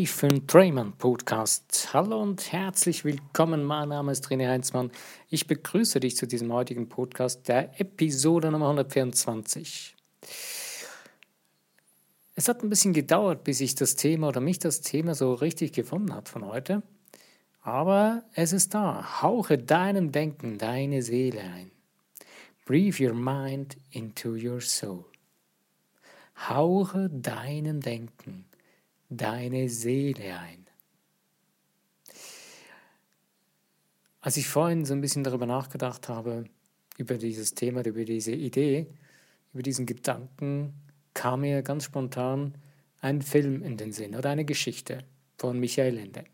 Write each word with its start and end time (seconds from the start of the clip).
Live 0.00 0.22
im 0.22 0.46
Drayman 0.46 0.92
Podcast. 0.92 1.90
Hallo 1.92 2.22
und 2.22 2.52
herzlich 2.52 3.04
willkommen. 3.04 3.62
Mein 3.64 3.90
Name 3.90 4.12
ist 4.12 4.28
René 4.28 4.48
Heinzmann. 4.48 4.90
Ich 5.28 5.46
begrüße 5.46 6.00
dich 6.00 6.16
zu 6.16 6.26
diesem 6.26 6.50
heutigen 6.54 6.88
Podcast, 6.88 7.46
der 7.48 7.78
Episode 7.78 8.50
Nummer 8.50 8.70
124. 8.70 9.94
Es 12.34 12.48
hat 12.48 12.62
ein 12.62 12.70
bisschen 12.70 12.94
gedauert, 12.94 13.44
bis 13.44 13.60
ich 13.60 13.74
das 13.74 13.94
Thema 13.94 14.28
oder 14.28 14.40
mich 14.40 14.58
das 14.58 14.80
Thema 14.80 15.14
so 15.14 15.34
richtig 15.34 15.72
gefunden 15.72 16.14
hat 16.14 16.30
von 16.30 16.46
heute. 16.46 16.82
Aber 17.60 18.22
es 18.32 18.54
ist 18.54 18.72
da. 18.72 19.20
Hauche 19.20 19.58
deinem 19.58 20.12
Denken 20.12 20.56
deine 20.56 21.02
Seele 21.02 21.42
ein. 21.42 21.70
Breathe 22.64 23.04
your 23.06 23.14
mind 23.14 23.76
into 23.90 24.30
your 24.30 24.62
soul. 24.62 25.04
Hauche 26.48 27.10
deinem 27.10 27.82
Denken 27.82 28.46
deine 29.10 29.68
Seele 29.68 30.38
ein. 30.38 30.66
Als 34.20 34.36
ich 34.36 34.48
vorhin 34.48 34.84
so 34.84 34.94
ein 34.94 35.00
bisschen 35.00 35.24
darüber 35.24 35.46
nachgedacht 35.46 36.08
habe, 36.08 36.44
über 36.96 37.16
dieses 37.16 37.54
Thema, 37.54 37.84
über 37.84 38.04
diese 38.04 38.32
Idee, 38.32 38.86
über 39.52 39.62
diesen 39.62 39.86
Gedanken, 39.86 40.74
kam 41.14 41.40
mir 41.40 41.62
ganz 41.62 41.84
spontan 41.84 42.54
ein 43.00 43.22
Film 43.22 43.62
in 43.62 43.76
den 43.76 43.92
Sinn 43.92 44.14
oder 44.14 44.30
eine 44.30 44.44
Geschichte 44.44 45.04
von 45.38 45.58
Michael 45.58 45.98
Ende. 45.98 46.24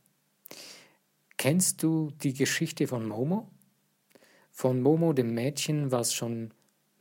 Kennst 1.36 1.82
du 1.82 2.10
die 2.22 2.34
Geschichte 2.34 2.86
von 2.86 3.06
Momo? 3.06 3.48
Von 4.50 4.80
Momo, 4.80 5.12
dem 5.12 5.34
Mädchen, 5.34 5.92
was 5.92 6.12
schon 6.12 6.52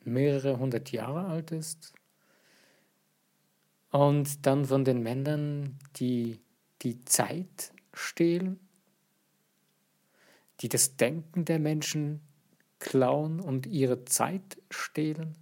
mehrere 0.03 0.59
hundert 0.59 0.91
Jahre 0.91 1.25
alt 1.25 1.51
ist, 1.51 1.93
und 3.95 4.45
dann 4.45 4.65
von 4.65 4.83
den 4.83 5.01
Männern, 5.03 5.79
die 5.95 6.41
die 6.81 7.05
Zeit 7.05 7.71
stehlen, 7.93 8.59
die 10.59 10.67
das 10.67 10.97
Denken 10.97 11.45
der 11.45 11.59
Menschen 11.59 12.19
klauen 12.79 13.39
und 13.39 13.65
ihre 13.65 14.03
Zeit 14.03 14.57
stehlen 14.69 15.35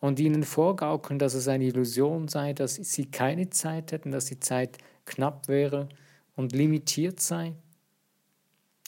und 0.00 0.18
ihnen 0.20 0.42
vorgaukeln, 0.42 1.18
dass 1.18 1.34
es 1.34 1.48
eine 1.48 1.64
Illusion 1.64 2.28
sei, 2.28 2.54
dass 2.54 2.76
sie 2.76 3.10
keine 3.10 3.50
Zeit 3.50 3.92
hätten, 3.92 4.10
dass 4.10 4.24
die 4.24 4.40
Zeit 4.40 4.78
knapp 5.04 5.48
wäre 5.48 5.90
und 6.34 6.52
limitiert 6.52 7.20
sei 7.20 7.52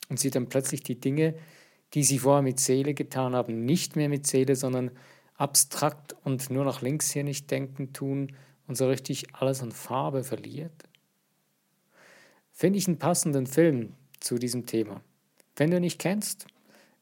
und 0.09 0.19
sie 0.19 0.31
dann 0.31 0.49
plötzlich 0.49 0.83
die 0.83 0.99
Dinge, 0.99 1.35
die 1.93 2.05
sie 2.05 2.21
vorher 2.21 2.43
mit 2.43 2.59
Seele 2.59 2.95
getan 2.95 3.35
haben, 3.35 3.67
nicht 3.67 3.97
mehr 3.97 4.09
mit 4.09 4.27
Seele, 4.27 4.57
sondern 4.57 4.93
abstrakt 5.41 6.15
und 6.25 6.51
nur 6.51 6.65
nach 6.65 6.83
links 6.83 7.11
hier 7.11 7.25
nicht 7.25 7.51
denken 7.51 7.93
tun 7.93 8.37
und 8.67 8.77
so 8.77 8.89
richtig 8.89 9.35
alles 9.35 9.63
an 9.63 9.73
Farbe 9.73 10.23
verliert? 10.23 10.85
Finde 12.53 12.79
ich 12.79 12.87
einen 12.87 12.99
passenden 12.99 13.47
Film 13.47 13.95
zu 14.21 14.37
diesem 14.37 14.67
Thema. 14.67 15.01
Wenn 15.57 15.71
du 15.71 15.81
nicht 15.81 15.99
kennst, 15.99 16.47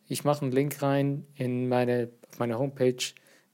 ich 0.07 0.25
mache 0.25 0.43
einen 0.43 0.53
Link 0.53 0.81
rein 0.83 1.27
in 1.35 1.69
meine, 1.69 2.11
meine 2.39 2.59
Homepage, 2.59 3.05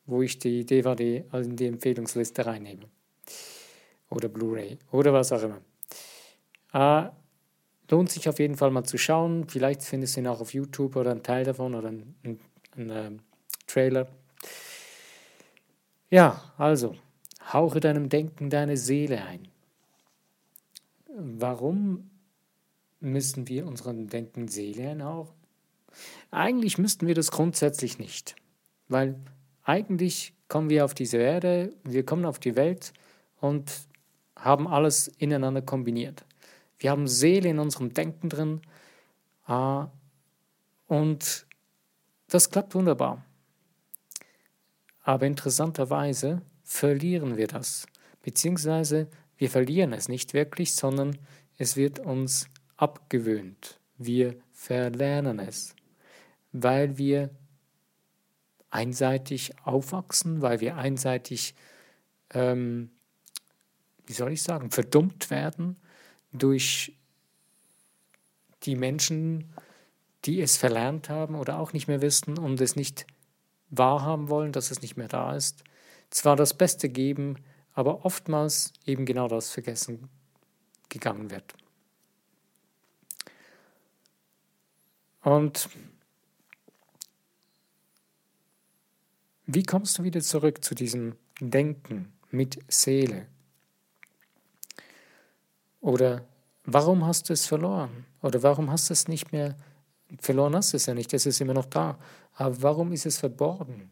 wo 0.06 0.22
ich 0.22 0.38
die 0.38 0.66
DVD 0.66 1.24
also 1.30 1.48
in 1.48 1.56
die 1.56 1.66
Empfehlungsliste 1.66 2.44
reinnehme. 2.44 2.84
Oder 4.10 4.28
Blu-ray 4.28 4.78
oder 4.92 5.12
was 5.12 5.32
auch 5.32 5.42
immer. 5.42 5.60
Äh, 6.74 7.10
lohnt 7.90 8.10
sich 8.10 8.28
auf 8.28 8.38
jeden 8.38 8.56
Fall 8.56 8.70
mal 8.70 8.84
zu 8.84 8.98
schauen. 8.98 9.48
Vielleicht 9.48 9.82
findest 9.82 10.16
du 10.16 10.20
ihn 10.20 10.26
auch 10.26 10.40
auf 10.40 10.52
YouTube 10.52 10.96
oder 10.96 11.10
einen 11.12 11.22
Teil 11.22 11.44
davon 11.44 11.74
oder 11.74 11.88
einen, 11.88 12.14
einen, 12.22 12.40
einen 12.76 12.90
äh, 12.90 13.20
Trailer. 13.66 14.08
Ja, 16.14 16.40
also, 16.58 16.94
hauche 17.52 17.80
deinem 17.80 18.08
Denken 18.08 18.48
deine 18.48 18.76
Seele 18.76 19.24
ein. 19.24 19.48
Warum 21.08 22.08
müssen 23.00 23.48
wir 23.48 23.66
unserem 23.66 24.06
Denken 24.06 24.46
Seele 24.46 24.90
einhauchen? 24.90 25.34
Eigentlich 26.30 26.78
müssten 26.78 27.08
wir 27.08 27.16
das 27.16 27.32
grundsätzlich 27.32 27.98
nicht, 27.98 28.36
weil 28.86 29.18
eigentlich 29.64 30.34
kommen 30.46 30.70
wir 30.70 30.84
auf 30.84 30.94
diese 30.94 31.16
Erde, 31.16 31.74
wir 31.82 32.06
kommen 32.06 32.26
auf 32.26 32.38
die 32.38 32.54
Welt 32.54 32.92
und 33.40 33.72
haben 34.36 34.68
alles 34.68 35.08
ineinander 35.08 35.62
kombiniert. 35.62 36.24
Wir 36.78 36.92
haben 36.92 37.08
Seele 37.08 37.48
in 37.48 37.58
unserem 37.58 37.92
Denken 37.92 38.28
drin 38.28 38.60
äh, 39.48 39.84
und 40.86 41.44
das 42.28 42.50
klappt 42.50 42.76
wunderbar. 42.76 43.24
Aber 45.04 45.26
interessanterweise 45.26 46.42
verlieren 46.64 47.36
wir 47.36 47.46
das, 47.46 47.86
beziehungsweise 48.22 49.06
wir 49.36 49.50
verlieren 49.50 49.92
es 49.92 50.08
nicht 50.08 50.32
wirklich, 50.32 50.74
sondern 50.74 51.18
es 51.58 51.76
wird 51.76 51.98
uns 51.98 52.48
abgewöhnt. 52.76 53.78
Wir 53.98 54.36
verlernen 54.52 55.38
es, 55.38 55.76
weil 56.52 56.96
wir 56.98 57.30
einseitig 58.70 59.52
aufwachsen, 59.62 60.40
weil 60.42 60.60
wir 60.60 60.76
einseitig, 60.76 61.54
ähm, 62.30 62.90
wie 64.06 64.14
soll 64.14 64.32
ich 64.32 64.42
sagen, 64.42 64.70
verdummt 64.70 65.30
werden 65.30 65.76
durch 66.32 66.96
die 68.62 68.74
Menschen, 68.74 69.52
die 70.24 70.40
es 70.40 70.56
verlernt 70.56 71.10
haben 71.10 71.34
oder 71.34 71.58
auch 71.58 71.72
nicht 71.74 71.86
mehr 71.86 72.00
wissen 72.00 72.38
und 72.38 72.60
es 72.60 72.74
nicht 72.74 73.06
wahrhaben 73.78 74.28
wollen, 74.28 74.52
dass 74.52 74.70
es 74.70 74.82
nicht 74.82 74.96
mehr 74.96 75.08
da 75.08 75.34
ist, 75.34 75.64
zwar 76.10 76.36
das 76.36 76.54
Beste 76.54 76.88
geben, 76.88 77.36
aber 77.72 78.04
oftmals 78.04 78.72
eben 78.86 79.04
genau 79.04 79.28
das 79.28 79.50
vergessen 79.50 80.08
gegangen 80.88 81.30
wird. 81.30 81.54
Und 85.22 85.68
wie 89.46 89.62
kommst 89.62 89.98
du 89.98 90.04
wieder 90.04 90.20
zurück 90.20 90.62
zu 90.62 90.74
diesem 90.74 91.16
Denken 91.40 92.12
mit 92.30 92.58
Seele? 92.68 93.26
Oder 95.80 96.24
warum 96.64 97.04
hast 97.06 97.28
du 97.28 97.32
es 97.32 97.46
verloren? 97.46 98.06
Oder 98.22 98.42
warum 98.42 98.70
hast 98.70 98.88
du 98.88 98.92
es 98.92 99.08
nicht 99.08 99.32
mehr 99.32 99.50
verloren? 99.50 99.73
Hast 100.22 100.72
du 100.72 100.76
es 100.76 100.86
ja 100.86 100.94
nicht, 100.94 101.12
es 101.12 101.26
ist 101.26 101.40
immer 101.40 101.54
noch 101.54 101.66
da. 101.66 101.98
Aber 102.34 102.62
warum 102.62 102.92
ist 102.92 103.06
es 103.06 103.18
verborgen? 103.18 103.90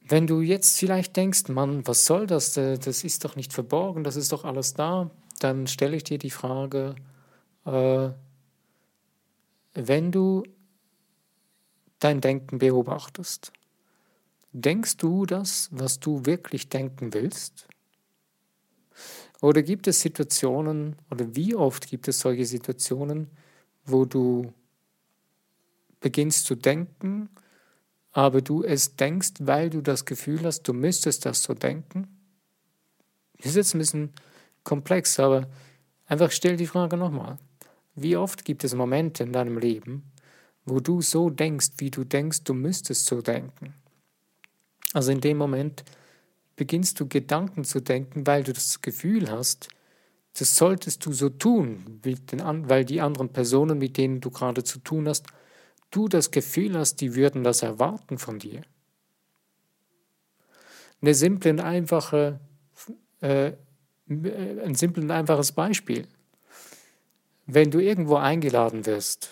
Wenn 0.00 0.26
du 0.26 0.40
jetzt 0.40 0.78
vielleicht 0.78 1.16
denkst, 1.16 1.48
Mann, 1.48 1.86
was 1.86 2.04
soll 2.04 2.26
das? 2.26 2.54
Das 2.54 3.04
ist 3.04 3.24
doch 3.24 3.36
nicht 3.36 3.52
verborgen, 3.52 4.02
das 4.02 4.16
ist 4.16 4.32
doch 4.32 4.44
alles 4.44 4.74
da, 4.74 5.10
dann 5.38 5.68
stelle 5.68 5.96
ich 5.96 6.04
dir 6.04 6.18
die 6.18 6.30
Frage, 6.30 6.96
äh, 7.64 8.10
wenn 9.74 10.10
du 10.10 10.42
dein 12.00 12.20
Denken 12.20 12.58
beobachtest, 12.58 13.52
denkst 14.52 14.96
du 14.96 15.26
das, 15.26 15.68
was 15.70 16.00
du 16.00 16.26
wirklich 16.26 16.68
denken 16.68 17.14
willst? 17.14 17.68
Oder 19.40 19.62
gibt 19.62 19.86
es 19.86 20.00
Situationen, 20.00 20.96
oder 21.10 21.34
wie 21.34 21.54
oft 21.54 21.86
gibt 21.86 22.08
es 22.08 22.20
solche 22.20 22.44
Situationen, 22.44 23.28
wo 23.84 24.04
du 24.04 24.52
beginnst 26.00 26.46
zu 26.46 26.54
denken, 26.54 27.30
aber 28.12 28.42
du 28.42 28.62
es 28.64 28.96
denkst, 28.96 29.34
weil 29.40 29.70
du 29.70 29.80
das 29.80 30.04
Gefühl 30.04 30.44
hast, 30.44 30.62
du 30.62 30.72
müsstest 30.72 31.24
das 31.24 31.42
so 31.42 31.54
denken? 31.54 32.08
Das 33.38 33.46
ist 33.46 33.56
jetzt 33.56 33.74
ein 33.74 33.78
bisschen 33.78 34.10
komplex, 34.64 35.18
aber 35.18 35.48
einfach 36.06 36.30
stell 36.30 36.56
die 36.56 36.66
Frage 36.66 36.96
nochmal. 36.96 37.38
Wie 37.94 38.16
oft 38.16 38.44
gibt 38.44 38.64
es 38.64 38.74
Momente 38.74 39.22
in 39.22 39.32
deinem 39.32 39.58
Leben, 39.58 40.10
wo 40.66 40.80
du 40.80 41.00
so 41.00 41.30
denkst, 41.30 41.72
wie 41.78 41.90
du 41.90 42.04
denkst, 42.04 42.44
du 42.44 42.52
müsstest 42.52 43.06
so 43.06 43.22
denken? 43.22 43.74
Also 44.92 45.12
in 45.12 45.20
dem 45.20 45.38
Moment 45.38 45.84
beginnst 46.60 47.00
du 47.00 47.08
Gedanken 47.08 47.64
zu 47.64 47.80
denken, 47.80 48.26
weil 48.26 48.42
du 48.42 48.52
das 48.52 48.82
Gefühl 48.82 49.30
hast, 49.30 49.68
das 50.38 50.56
solltest 50.56 51.06
du 51.06 51.12
so 51.14 51.30
tun, 51.30 52.02
weil 52.02 52.84
die 52.84 53.00
anderen 53.00 53.30
Personen, 53.30 53.78
mit 53.78 53.96
denen 53.96 54.20
du 54.20 54.30
gerade 54.30 54.62
zu 54.62 54.78
tun 54.80 55.08
hast, 55.08 55.24
du 55.90 56.06
das 56.06 56.30
Gefühl 56.30 56.76
hast, 56.76 56.96
die 57.00 57.14
würden 57.14 57.44
das 57.44 57.62
erwarten 57.62 58.18
von 58.18 58.38
dir. 58.38 58.60
Eine 61.00 61.14
simple 61.14 61.52
und 61.52 61.60
einfache, 61.60 62.40
äh, 63.22 63.52
ein 64.06 64.74
simples 64.74 65.04
und 65.04 65.12
einfaches 65.12 65.52
Beispiel. 65.52 66.06
Wenn 67.46 67.70
du 67.70 67.78
irgendwo 67.78 68.16
eingeladen 68.16 68.84
wirst, 68.84 69.30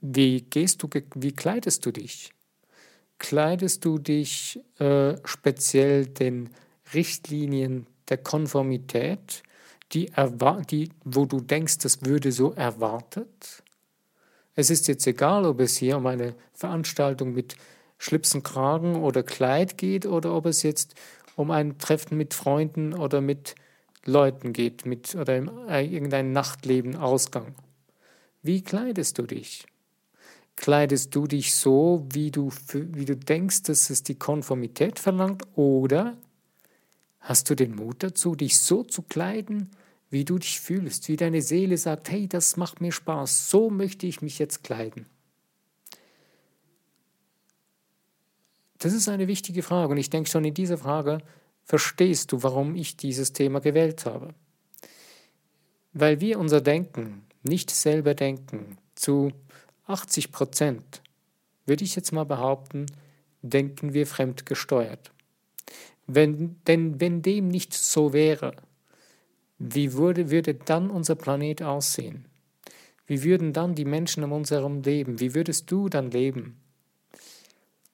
wie 0.00 0.42
gehst 0.42 0.80
du, 0.80 0.88
wie 1.16 1.32
kleidest 1.32 1.84
du 1.86 1.90
dich? 1.90 2.32
Kleidest 3.22 3.84
du 3.84 4.00
dich 4.00 4.58
äh, 4.82 5.16
speziell 5.24 6.06
den 6.06 6.50
Richtlinien 6.92 7.86
der 8.08 8.16
Konformität, 8.16 9.44
die, 9.92 10.10
die, 10.70 10.90
wo 11.04 11.24
du 11.24 11.40
denkst, 11.40 11.78
das 11.78 12.04
würde 12.04 12.32
so 12.32 12.52
erwartet? 12.52 13.62
Es 14.56 14.70
ist 14.70 14.88
jetzt 14.88 15.06
egal, 15.06 15.44
ob 15.46 15.60
es 15.60 15.76
hier 15.76 15.98
um 15.98 16.06
eine 16.06 16.34
Veranstaltung 16.52 17.32
mit 17.32 17.54
Schlips 17.96 18.34
und 18.34 18.42
Kragen 18.42 18.96
oder 18.96 19.22
Kleid 19.22 19.78
geht 19.78 20.04
oder 20.04 20.34
ob 20.34 20.46
es 20.46 20.64
jetzt 20.64 20.96
um 21.36 21.52
ein 21.52 21.78
Treffen 21.78 22.16
mit 22.16 22.34
Freunden 22.34 22.92
oder 22.92 23.20
mit 23.20 23.54
Leuten 24.04 24.52
geht, 24.52 24.84
mit 24.84 25.14
oder 25.14 25.36
irgendein 25.80 26.32
Nachtleben, 26.32 26.96
Ausgang. 26.96 27.54
Wie 28.42 28.62
kleidest 28.62 29.18
du 29.18 29.22
dich? 29.22 29.64
Kleidest 30.56 31.14
du 31.14 31.26
dich 31.26 31.54
so, 31.54 32.06
wie 32.12 32.30
du, 32.30 32.52
wie 32.72 33.04
du 33.04 33.16
denkst, 33.16 33.62
dass 33.64 33.90
es 33.90 34.02
die 34.02 34.14
Konformität 34.14 34.98
verlangt, 34.98 35.42
oder 35.54 36.16
hast 37.20 37.50
du 37.50 37.54
den 37.54 37.74
Mut 37.74 38.02
dazu, 38.02 38.34
dich 38.34 38.58
so 38.58 38.82
zu 38.82 39.02
kleiden, 39.02 39.70
wie 40.10 40.24
du 40.24 40.38
dich 40.38 40.60
fühlst, 40.60 41.08
wie 41.08 41.16
deine 41.16 41.40
Seele 41.40 41.78
sagt, 41.78 42.10
hey, 42.10 42.28
das 42.28 42.56
macht 42.56 42.80
mir 42.80 42.92
Spaß, 42.92 43.48
so 43.50 43.70
möchte 43.70 44.06
ich 44.06 44.20
mich 44.20 44.38
jetzt 44.38 44.62
kleiden. 44.62 45.06
Das 48.78 48.92
ist 48.92 49.08
eine 49.08 49.28
wichtige 49.28 49.62
Frage 49.62 49.92
und 49.92 49.98
ich 49.98 50.10
denke 50.10 50.28
schon 50.28 50.44
in 50.44 50.54
dieser 50.54 50.76
Frage 50.76 51.18
verstehst 51.64 52.32
du, 52.32 52.42
warum 52.42 52.74
ich 52.74 52.96
dieses 52.96 53.32
Thema 53.32 53.60
gewählt 53.60 54.04
habe. 54.04 54.34
Weil 55.92 56.20
wir 56.20 56.38
unser 56.38 56.60
Denken 56.60 57.24
nicht 57.42 57.70
selber 57.70 58.14
denken, 58.14 58.78
zu 58.94 59.32
80 59.86 60.32
Prozent, 60.32 61.02
würde 61.66 61.84
ich 61.84 61.96
jetzt 61.96 62.12
mal 62.12 62.24
behaupten, 62.24 62.86
denken 63.42 63.92
wir 63.92 64.06
fremdgesteuert. 64.06 65.12
Wenn, 66.06 66.56
denn 66.66 67.00
wenn 67.00 67.22
dem 67.22 67.48
nicht 67.48 67.74
so 67.74 68.12
wäre, 68.12 68.54
wie 69.58 69.92
würde, 69.92 70.30
würde 70.30 70.54
dann 70.54 70.90
unser 70.90 71.14
Planet 71.14 71.62
aussehen? 71.62 72.26
Wie 73.06 73.22
würden 73.22 73.52
dann 73.52 73.74
die 73.74 73.84
Menschen 73.84 74.24
um 74.24 74.32
uns 74.32 74.50
herum 74.50 74.82
leben? 74.82 75.20
Wie 75.20 75.34
würdest 75.34 75.70
du 75.70 75.88
dann 75.88 76.10
leben? 76.10 76.60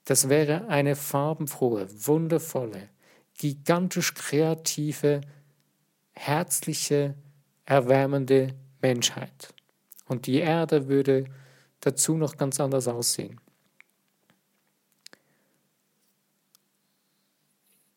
Das 0.05 0.29
wäre 0.29 0.69
eine 0.69 0.97
farbenfrohe, 0.97 1.87
wundervolle, 2.07 2.89
gigantisch 3.37 4.15
kreative, 4.15 5.21
herzliche, 6.13 7.15
erwärmende 7.67 8.55
Menschheit. 8.81 9.55
Und 10.07 10.27
die 10.27 10.39
Erde 10.39 10.89
würde 10.89 11.27
dazu 11.81 12.17
noch 12.17 12.37
ganz 12.37 12.61
anders 12.61 12.89
aussehen. 12.89 13.41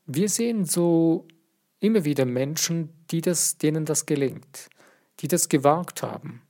Wir 0.05 0.29
sehen 0.29 0.65
so 0.65 1.27
immer 1.79 2.03
wieder 2.03 2.25
Menschen, 2.25 2.89
die 3.11 3.21
das, 3.21 3.57
denen 3.57 3.85
das 3.85 4.05
gelingt, 4.05 4.69
die 5.19 5.27
das 5.27 5.49
gewagt 5.49 6.03
haben. 6.03 6.41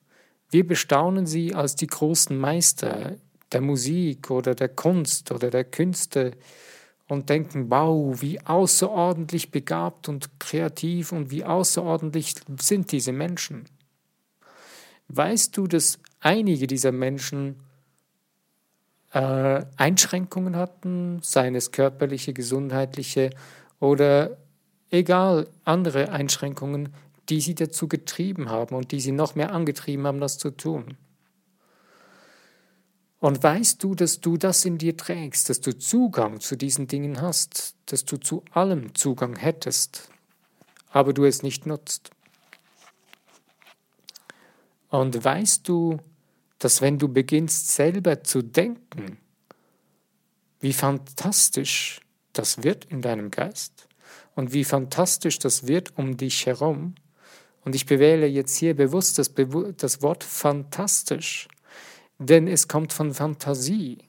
Wir 0.50 0.66
bestaunen 0.66 1.26
sie 1.26 1.54
als 1.54 1.76
die 1.76 1.88
großen 1.88 2.38
Meister 2.38 3.16
der 3.52 3.62
Musik 3.62 4.32
oder 4.32 4.56
der 4.56 4.70
Kunst 4.70 5.32
oder 5.32 5.50
der 5.50 5.64
Künste 5.64 6.32
und 7.08 7.30
denken, 7.30 7.70
wow, 7.70 8.22
wie 8.22 8.40
außerordentlich 8.40 9.52
begabt 9.52 10.10
und 10.10 10.40
kreativ 10.40 11.12
und 11.12 11.30
wie 11.30 11.44
außerordentlich 11.44 12.36
sind 12.60 12.92
diese 12.92 13.12
Menschen. 13.12 13.66
Weißt 15.08 15.56
du, 15.58 15.68
dass 15.68 16.00
einige 16.22 16.68
dieser 16.68 16.92
Menschen 16.92 17.58
äh, 19.12 19.66
Einschränkungen 19.76 20.56
hatten, 20.56 21.20
seien 21.22 21.56
es 21.56 21.72
körperliche, 21.72 22.34
gesundheitliche 22.34 23.32
oder 23.80 24.38
egal 24.90 25.48
andere 25.66 26.12
Einschränkungen, 26.12 26.94
die 27.30 27.42
sie 27.42 27.56
dazu 27.56 27.88
getrieben 27.88 28.50
haben 28.50 28.76
und 28.76 28.92
die 28.92 29.02
sie 29.02 29.12
noch 29.12 29.36
mehr 29.36 29.52
angetrieben 29.52 30.08
haben, 30.08 30.22
das 30.22 30.38
zu 30.38 30.52
tun? 30.52 30.96
Und 33.20 33.44
weißt 33.44 33.84
du, 33.84 33.94
dass 33.94 34.20
du 34.20 34.38
das 34.38 34.66
in 34.66 34.80
dir 34.80 34.98
trägst, 34.98 35.50
dass 35.50 35.62
du 35.62 35.78
Zugang 35.78 36.40
zu 36.40 36.56
diesen 36.56 36.88
Dingen 36.88 37.22
hast, 37.22 37.76
dass 37.86 38.04
du 38.04 38.18
zu 38.18 38.44
allem 38.52 38.96
Zugang 38.96 39.36
hättest, 39.36 40.10
aber 40.90 41.14
du 41.14 41.26
es 41.26 41.44
nicht 41.44 41.68
nutzt? 41.68 42.10
Und 44.90 45.24
weißt 45.24 45.68
du, 45.70 46.00
dass 46.62 46.80
wenn 46.80 47.00
du 47.00 47.08
beginnst 47.08 47.72
selber 47.72 48.24
zu 48.24 48.44
denken, 48.44 49.18
wie 50.60 50.74
fantastisch 50.74 52.02
das 52.34 52.64
wird 52.64 52.86
in 52.86 53.02
deinem 53.02 53.32
Geist 53.32 53.88
und 54.36 54.54
wie 54.54 54.64
fantastisch 54.64 55.40
das 55.40 55.68
wird 55.68 55.98
um 55.98 56.18
dich 56.18 56.46
herum, 56.46 56.94
und 57.64 57.76
ich 57.76 57.86
bewähle 57.86 58.26
jetzt 58.26 58.56
hier 58.56 58.76
bewusst 58.76 59.20
das, 59.20 59.32
das 59.78 60.02
Wort 60.02 60.24
fantastisch, 60.24 61.48
denn 62.18 62.48
es 62.48 62.68
kommt 62.68 62.94
von 62.94 63.14
Fantasie. 63.14 64.00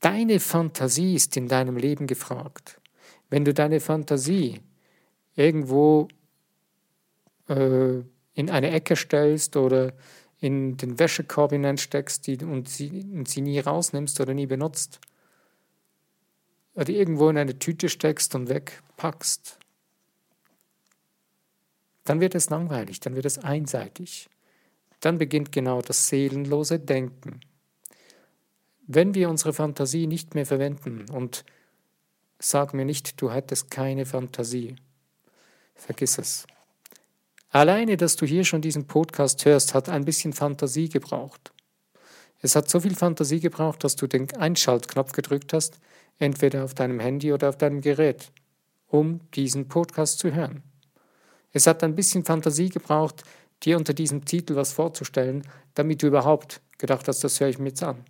Deine 0.00 0.40
Fantasie 0.40 1.14
ist 1.14 1.36
in 1.36 1.48
deinem 1.48 1.76
Leben 1.76 2.06
gefragt. 2.06 2.80
Wenn 3.30 3.44
du 3.44 3.52
deine 3.52 3.80
Fantasie 3.80 4.60
irgendwo 5.34 6.08
äh, 7.48 8.00
in 8.34 8.50
eine 8.50 8.70
Ecke 8.70 8.96
stellst 8.96 9.56
oder 9.56 9.92
in 10.44 10.76
den 10.76 10.98
Wäschekorb 10.98 11.52
hineinsteckst 11.52 12.26
die, 12.26 12.38
und, 12.44 12.68
sie, 12.68 12.90
und 12.90 13.28
sie 13.28 13.40
nie 13.40 13.58
rausnimmst 13.58 14.20
oder 14.20 14.34
nie 14.34 14.46
benutzt, 14.46 15.00
oder 16.74 16.90
irgendwo 16.90 17.28
in 17.28 17.38
eine 17.38 17.58
Tüte 17.58 17.88
steckst 17.88 18.34
und 18.34 18.48
wegpackst, 18.48 19.58
dann 22.04 22.20
wird 22.20 22.34
es 22.34 22.50
langweilig, 22.50 23.00
dann 23.00 23.14
wird 23.14 23.24
es 23.24 23.38
einseitig 23.38 24.28
dann 25.04 25.18
beginnt 25.18 25.52
genau 25.52 25.82
das 25.82 26.08
seelenlose 26.08 26.78
Denken. 26.78 27.40
Wenn 28.86 29.14
wir 29.14 29.28
unsere 29.28 29.52
Fantasie 29.52 30.06
nicht 30.06 30.34
mehr 30.34 30.46
verwenden 30.46 31.10
und 31.10 31.44
sag 32.38 32.72
mir 32.72 32.84
nicht, 32.84 33.20
du 33.20 33.30
hättest 33.30 33.70
keine 33.70 34.06
Fantasie, 34.06 34.76
vergiss 35.74 36.18
es. 36.18 36.46
Alleine, 37.54 37.96
dass 37.96 38.16
du 38.16 38.26
hier 38.26 38.44
schon 38.44 38.62
diesen 38.62 38.88
Podcast 38.88 39.44
hörst, 39.44 39.74
hat 39.74 39.88
ein 39.88 40.04
bisschen 40.04 40.32
Fantasie 40.32 40.88
gebraucht. 40.88 41.52
Es 42.40 42.56
hat 42.56 42.68
so 42.68 42.80
viel 42.80 42.96
Fantasie 42.96 43.38
gebraucht, 43.38 43.84
dass 43.84 43.94
du 43.94 44.08
den 44.08 44.28
Einschaltknopf 44.34 45.12
gedrückt 45.12 45.52
hast, 45.52 45.78
entweder 46.18 46.64
auf 46.64 46.74
deinem 46.74 46.98
Handy 46.98 47.32
oder 47.32 47.48
auf 47.50 47.56
deinem 47.56 47.80
Gerät, 47.80 48.32
um 48.88 49.20
diesen 49.36 49.68
Podcast 49.68 50.18
zu 50.18 50.34
hören. 50.34 50.64
Es 51.52 51.68
hat 51.68 51.84
ein 51.84 51.94
bisschen 51.94 52.24
Fantasie 52.24 52.70
gebraucht, 52.70 53.22
dir 53.62 53.76
unter 53.76 53.94
diesem 53.94 54.24
Titel 54.24 54.56
was 54.56 54.72
vorzustellen, 54.72 55.46
damit 55.74 56.02
du 56.02 56.08
überhaupt 56.08 56.60
gedacht 56.78 57.06
hast, 57.06 57.22
das 57.22 57.38
höre 57.38 57.50
ich 57.50 57.60
mir 57.60 57.68
jetzt 57.68 57.84
an. 57.84 58.04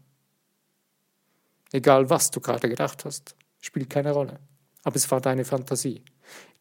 Egal 1.70 2.08
was 2.08 2.30
du 2.30 2.40
gerade 2.40 2.70
gedacht 2.70 3.04
hast, 3.04 3.36
spielt 3.60 3.90
keine 3.90 4.12
Rolle. 4.12 4.40
Aber 4.84 4.96
es 4.96 5.10
war 5.10 5.20
deine 5.20 5.44
Fantasie, 5.44 6.02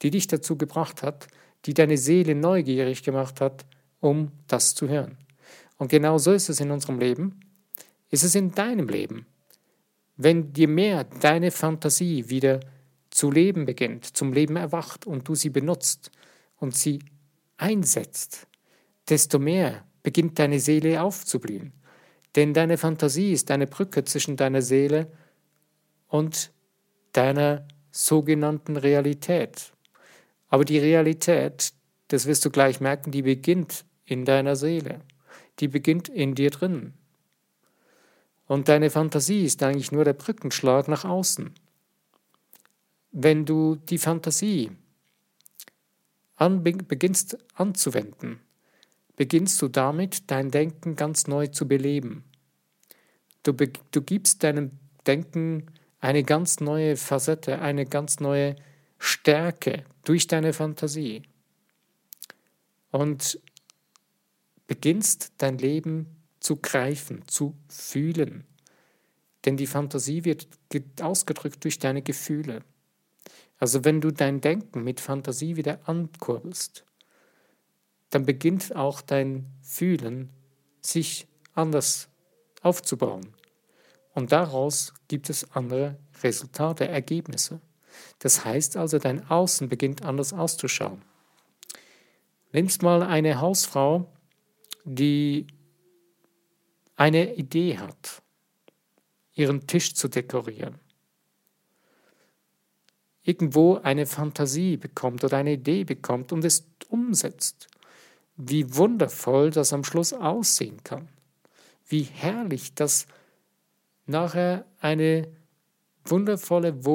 die 0.02 0.12
dich 0.12 0.28
dazu 0.28 0.58
gebracht 0.58 1.02
hat, 1.02 1.30
die 1.66 1.74
deine 1.74 1.98
Seele 1.98 2.36
neugierig 2.36 3.04
gemacht 3.04 3.42
hat, 3.42 3.66
um 4.00 4.32
das 4.48 4.76
zu 4.76 4.90
hören. 4.90 5.18
Und 5.78 5.90
genau 5.90 6.18
so 6.18 6.32
ist 6.32 6.50
es 6.50 6.60
in 6.60 6.72
unserem 6.72 7.00
Leben, 7.00 7.40
ist 8.10 8.24
es 8.24 8.36
in 8.36 8.54
deinem 8.54 8.88
Leben. 8.88 9.26
Wenn 10.16 10.54
dir 10.54 10.68
mehr 10.68 11.04
deine 11.04 11.52
Fantasie 11.52 12.30
wieder 12.30 12.60
zu 13.10 13.32
leben 13.32 13.66
beginnt, 13.66 14.06
zum 14.06 14.34
Leben 14.34 14.56
erwacht 14.56 15.08
und 15.08 15.28
du 15.28 15.36
sie 15.36 15.50
benutzt 15.50 16.12
und 16.58 16.76
sie 16.76 17.00
einsetzt, 17.58 18.48
desto 19.10 19.40
mehr 19.40 19.84
beginnt 20.04 20.40
deine 20.40 20.60
Seele 20.60 21.02
aufzublühen. 21.02 21.74
Denn 22.36 22.54
deine 22.54 22.78
Fantasie 22.78 23.32
ist 23.32 23.52
eine 23.52 23.68
Brücke 23.68 24.04
zwischen 24.04 24.38
deiner 24.38 24.62
Seele 24.62 25.12
und 26.08 26.52
deiner 27.12 27.68
sogenannten 27.92 28.76
Realität. 28.76 29.73
Aber 30.54 30.66
die 30.66 30.78
Realität, 30.78 31.74
das 32.10 32.28
wirst 32.28 32.46
du 32.46 32.52
gleich 32.52 32.80
merken, 32.80 33.10
die 33.10 33.24
beginnt 33.24 33.86
in 34.06 34.24
deiner 34.24 34.56
Seele. 34.56 35.00
Die 35.60 35.68
beginnt 35.68 36.10
in 36.10 36.36
dir 36.36 36.52
drin. 36.52 36.94
Und 38.46 38.70
deine 38.70 38.92
Fantasie 38.92 39.46
ist 39.46 39.64
eigentlich 39.64 39.92
nur 39.92 40.06
der 40.06 40.14
Brückenschlag 40.14 40.88
nach 40.88 41.06
außen. 41.06 41.56
Wenn 43.12 43.46
du 43.46 43.78
die 43.78 43.98
Fantasie 43.98 44.70
an, 46.36 46.62
beginnst 46.62 47.36
anzuwenden, 47.56 48.40
beginnst 49.16 49.60
du 49.60 49.70
damit, 49.70 50.30
dein 50.30 50.52
Denken 50.52 50.96
ganz 50.96 51.26
neu 51.26 51.48
zu 51.48 51.68
beleben. 51.68 52.26
Du, 53.42 53.54
be 53.54 53.72
du 53.90 54.04
gibst 54.04 54.44
deinem 54.44 54.70
Denken 55.08 55.66
eine 56.00 56.24
ganz 56.24 56.60
neue 56.60 56.96
Facette, 56.96 57.60
eine 57.60 57.88
ganz 57.88 58.20
neue 58.20 58.56
Stärke 59.00 59.84
durch 60.04 60.28
deine 60.28 60.54
Fantasie. 60.54 61.24
Und 62.92 63.40
beginnst 64.68 65.34
dein 65.38 65.58
Leben 65.58 66.24
zu 66.40 66.58
greifen, 66.58 67.28
zu 67.28 67.56
fühlen. 67.68 68.46
Denn 69.46 69.58
die 69.58 69.68
Fantasie 69.68 70.26
wird 70.26 70.48
ausgedrückt 71.02 71.64
durch 71.64 71.80
deine 71.80 72.02
Gefühle. 72.02 72.64
Also 73.58 73.84
wenn 73.86 74.02
du 74.02 74.12
dein 74.12 74.42
Denken 74.42 74.84
mit 74.84 75.00
Fantasie 75.00 75.56
wieder 75.56 75.88
ankurbelst, 75.88 76.86
dann 78.10 78.26
beginnt 78.26 78.76
auch 78.76 79.02
dein 79.02 79.46
Fühlen 79.62 80.30
sich 80.82 81.28
anders 81.54 82.10
aufzubauen. 82.62 83.36
Und 84.14 84.32
daraus 84.32 84.94
gibt 85.08 85.30
es 85.30 85.50
andere 85.52 85.98
Resultate, 86.22 86.88
Ergebnisse. 86.88 87.60
Das 88.20 88.46
heißt 88.46 88.78
also, 88.78 89.00
dein 89.00 89.30
Außen 89.30 89.70
beginnt 89.70 90.04
anders 90.04 90.34
auszuschauen. 90.34 91.02
Nimmst 92.52 92.84
mal 92.84 93.02
eine 93.02 93.42
Hausfrau, 93.42 94.08
die 94.86 95.48
eine 96.96 97.36
Idee 97.36 97.78
hat, 97.78 98.22
ihren 99.34 99.66
Tisch 99.66 99.96
zu 99.96 100.08
dekorieren. 100.08 100.80
Irgendwo 103.24 103.78
eine 103.78 104.06
Fantasie 104.06 104.78
bekommt 104.78 105.24
oder 105.24 105.38
eine 105.38 105.54
Idee 105.54 105.86
bekommt 105.86 106.32
und 106.32 106.44
es 106.44 106.68
umsetzt. 106.90 107.68
Wie 108.36 108.76
wundervoll 108.76 109.50
das 109.52 109.74
am 109.74 109.84
Schluss 109.84 110.14
aussehen 110.14 110.84
kann. 110.84 111.08
Wie 111.88 112.04
herrlich 112.04 112.74
das 112.76 113.08
nachher 114.06 114.66
eine 114.80 115.28
wundervolle 116.06 116.86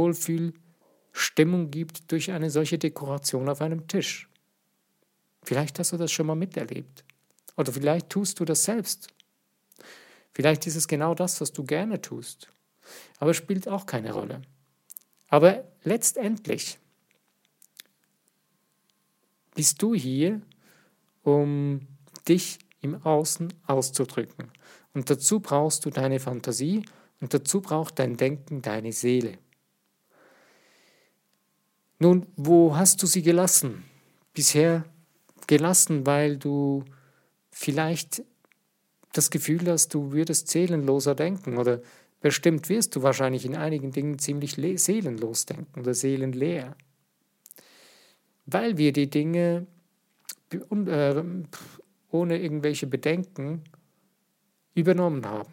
Wohlfühlstimmung 1.18 1.70
gibt 1.70 2.10
durch 2.12 2.30
eine 2.30 2.50
solche 2.50 2.78
Dekoration 2.78 3.48
auf 3.48 3.60
einem 3.60 3.88
Tisch. 3.88 4.28
Vielleicht 5.42 5.78
hast 5.78 5.92
du 5.92 5.96
das 5.96 6.12
schon 6.12 6.26
mal 6.26 6.36
miterlebt. 6.36 7.04
Oder 7.56 7.72
vielleicht 7.72 8.08
tust 8.08 8.38
du 8.38 8.44
das 8.44 8.64
selbst. 8.64 9.08
Vielleicht 10.32 10.66
ist 10.66 10.76
es 10.76 10.86
genau 10.86 11.14
das, 11.14 11.40
was 11.40 11.52
du 11.52 11.64
gerne 11.64 12.00
tust. 12.00 12.48
Aber 13.18 13.32
es 13.32 13.36
spielt 13.36 13.68
auch 13.68 13.86
keine 13.86 14.12
Rolle. 14.12 14.42
Aber 15.28 15.64
letztendlich 15.82 16.78
bist 19.54 19.82
du 19.82 19.94
hier, 19.94 20.40
um 21.24 21.80
dich 22.28 22.58
im 22.80 22.94
Außen 23.04 23.52
auszudrücken. 23.66 24.52
Und 24.94 25.10
dazu 25.10 25.40
brauchst 25.40 25.84
du 25.84 25.90
deine 25.90 26.20
Fantasie 26.20 26.84
und 27.20 27.34
dazu 27.34 27.60
braucht 27.60 27.98
dein 27.98 28.16
Denken 28.16 28.62
deine 28.62 28.92
Seele. 28.92 29.38
Nun, 31.98 32.26
wo 32.36 32.76
hast 32.76 33.02
du 33.02 33.06
sie 33.06 33.22
gelassen? 33.22 33.84
Bisher 34.32 34.84
gelassen, 35.46 36.06
weil 36.06 36.36
du 36.36 36.84
vielleicht 37.50 38.22
das 39.12 39.30
Gefühl 39.30 39.68
hast, 39.68 39.94
du 39.94 40.12
würdest 40.12 40.48
seelenloser 40.48 41.14
denken 41.14 41.56
oder 41.56 41.80
bestimmt 42.20 42.68
wirst 42.68 42.94
du 42.94 43.02
wahrscheinlich 43.02 43.44
in 43.44 43.56
einigen 43.56 43.90
Dingen 43.90 44.18
ziemlich 44.18 44.54
seelenlos 44.54 45.46
denken 45.46 45.80
oder 45.80 45.94
seelenleer. 45.94 46.76
Weil 48.46 48.78
wir 48.78 48.92
die 48.92 49.10
Dinge 49.10 49.66
äh, 50.50 51.22
ohne 52.10 52.38
irgendwelche 52.40 52.86
Bedenken 52.86 53.64
übernommen 54.74 55.26
haben. 55.26 55.52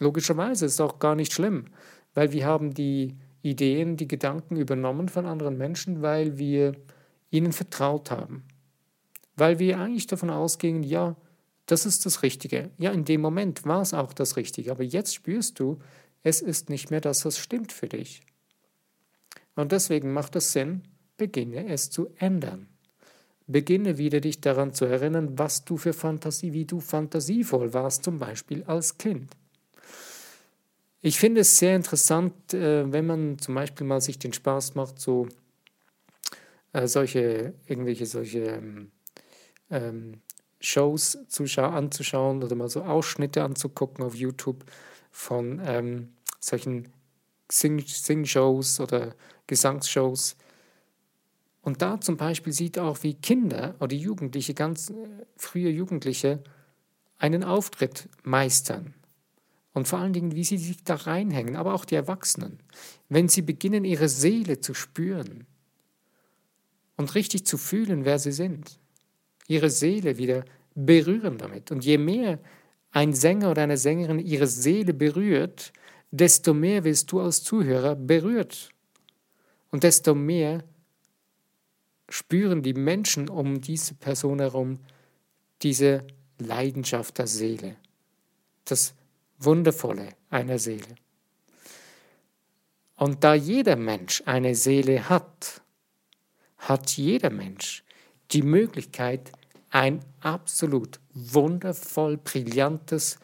Logischerweise 0.00 0.66
ist 0.66 0.74
es 0.74 0.80
auch 0.80 0.98
gar 0.98 1.14
nicht 1.14 1.32
schlimm, 1.32 1.66
weil 2.14 2.32
wir 2.32 2.46
haben 2.46 2.74
die 2.74 3.14
Ideen, 3.50 3.96
die 3.96 4.08
Gedanken 4.08 4.56
übernommen 4.56 5.08
von 5.08 5.26
anderen 5.26 5.56
Menschen, 5.56 6.02
weil 6.02 6.38
wir 6.38 6.74
ihnen 7.30 7.52
vertraut 7.52 8.10
haben. 8.10 8.44
Weil 9.36 9.58
wir 9.58 9.78
eigentlich 9.78 10.06
davon 10.06 10.30
ausgingen, 10.30 10.82
ja, 10.82 11.16
das 11.66 11.86
ist 11.86 12.06
das 12.06 12.22
Richtige. 12.22 12.70
Ja, 12.78 12.90
in 12.92 13.04
dem 13.04 13.20
Moment 13.20 13.66
war 13.66 13.82
es 13.82 13.94
auch 13.94 14.12
das 14.12 14.36
Richtige, 14.36 14.70
aber 14.70 14.82
jetzt 14.82 15.14
spürst 15.14 15.60
du, 15.60 15.78
es 16.22 16.40
ist 16.40 16.70
nicht 16.70 16.90
mehr 16.90 17.00
das, 17.00 17.24
was 17.24 17.38
stimmt 17.38 17.72
für 17.72 17.88
dich. 17.88 18.22
Und 19.54 19.72
deswegen 19.72 20.12
macht 20.12 20.36
es 20.36 20.52
Sinn, 20.52 20.82
beginne 21.16 21.68
es 21.68 21.90
zu 21.90 22.08
ändern. 22.18 22.68
Beginne 23.46 23.98
wieder 23.98 24.20
dich 24.20 24.40
daran 24.40 24.74
zu 24.74 24.84
erinnern, 24.84 25.38
was 25.38 25.64
du 25.64 25.76
für 25.76 25.92
Fantasie, 25.92 26.52
wie 26.52 26.64
du 26.64 26.80
fantasievoll 26.80 27.72
warst, 27.72 28.04
zum 28.04 28.18
Beispiel 28.18 28.62
als 28.64 28.98
Kind. 28.98 29.36
Ich 31.00 31.18
finde 31.18 31.42
es 31.42 31.58
sehr 31.58 31.76
interessant, 31.76 32.52
äh, 32.54 32.90
wenn 32.92 33.06
man 33.06 33.38
zum 33.38 33.54
Beispiel 33.54 33.86
mal 33.86 34.00
sich 34.00 34.18
den 34.18 34.32
Spaß 34.32 34.74
macht, 34.74 35.00
so 35.00 35.28
äh, 36.72 36.86
solche, 36.86 37.54
irgendwelche 37.66 38.06
solche 38.06 38.40
ähm, 38.40 38.90
ähm 39.70 40.20
Shows 40.60 41.16
anzuschauen 41.56 42.42
oder 42.42 42.56
mal 42.56 42.68
so 42.68 42.82
Ausschnitte 42.82 43.44
anzugucken 43.44 44.04
auf 44.04 44.16
YouTube 44.16 44.64
von 45.12 45.60
ähm, 45.64 46.14
solchen 46.40 46.88
Sing-Shows 47.50 48.74
Sing 48.76 48.84
oder 48.84 49.14
Gesangsshows. 49.46 50.36
Und 51.62 51.80
da 51.82 52.00
zum 52.00 52.16
Beispiel 52.16 52.52
sieht 52.52 52.78
auch, 52.78 53.02
wie 53.02 53.14
Kinder 53.14 53.76
oder 53.78 53.94
Jugendliche, 53.94 54.54
ganz 54.54 54.90
äh, 54.90 54.94
frühe 55.36 55.70
Jugendliche, 55.70 56.42
einen 57.18 57.44
Auftritt 57.44 58.08
meistern. 58.22 58.94
Und 59.74 59.86
vor 59.86 59.98
allen 59.98 60.12
Dingen, 60.12 60.34
wie 60.34 60.44
sie 60.44 60.58
sich 60.58 60.82
da 60.82 60.94
reinhängen, 60.94 61.56
aber 61.56 61.74
auch 61.74 61.84
die 61.84 61.94
Erwachsenen. 61.94 62.58
Wenn 63.08 63.28
sie 63.28 63.42
beginnen, 63.42 63.84
ihre 63.84 64.08
Seele 64.08 64.60
zu 64.60 64.74
spüren 64.74 65.46
und 66.96 67.14
richtig 67.14 67.46
zu 67.46 67.58
fühlen, 67.58 68.04
wer 68.04 68.18
sie 68.18 68.32
sind. 68.32 68.78
Ihre 69.46 69.70
Seele 69.70 70.18
wieder 70.18 70.44
berühren 70.74 71.38
damit. 71.38 71.70
Und 71.70 71.84
je 71.84 71.98
mehr 71.98 72.38
ein 72.90 73.12
Sänger 73.12 73.50
oder 73.50 73.62
eine 73.62 73.76
Sängerin 73.76 74.18
ihre 74.18 74.46
Seele 74.46 74.94
berührt, 74.94 75.72
desto 76.10 76.54
mehr 76.54 76.84
wirst 76.84 77.12
du 77.12 77.20
als 77.20 77.42
Zuhörer 77.42 77.94
berührt. 77.94 78.70
Und 79.70 79.84
desto 79.84 80.14
mehr 80.14 80.64
spüren 82.08 82.62
die 82.62 82.74
Menschen 82.74 83.28
um 83.28 83.60
diese 83.60 83.94
Person 83.94 84.40
herum 84.40 84.78
diese 85.62 86.06
Leidenschaft 86.38 87.18
der 87.18 87.26
Seele. 87.26 87.76
Das 88.64 88.94
Wundervolle 89.38 90.08
einer 90.30 90.58
Seele. 90.58 90.96
Und 92.96 93.22
da 93.22 93.34
jeder 93.34 93.76
Mensch 93.76 94.22
eine 94.26 94.54
Seele 94.54 95.08
hat, 95.08 95.62
hat 96.58 96.96
jeder 96.96 97.30
Mensch 97.30 97.84
die 98.32 98.42
Möglichkeit, 98.42 99.32
ein 99.70 100.04
absolut 100.20 100.98
wundervoll 101.12 102.16
brillantes 102.16 103.18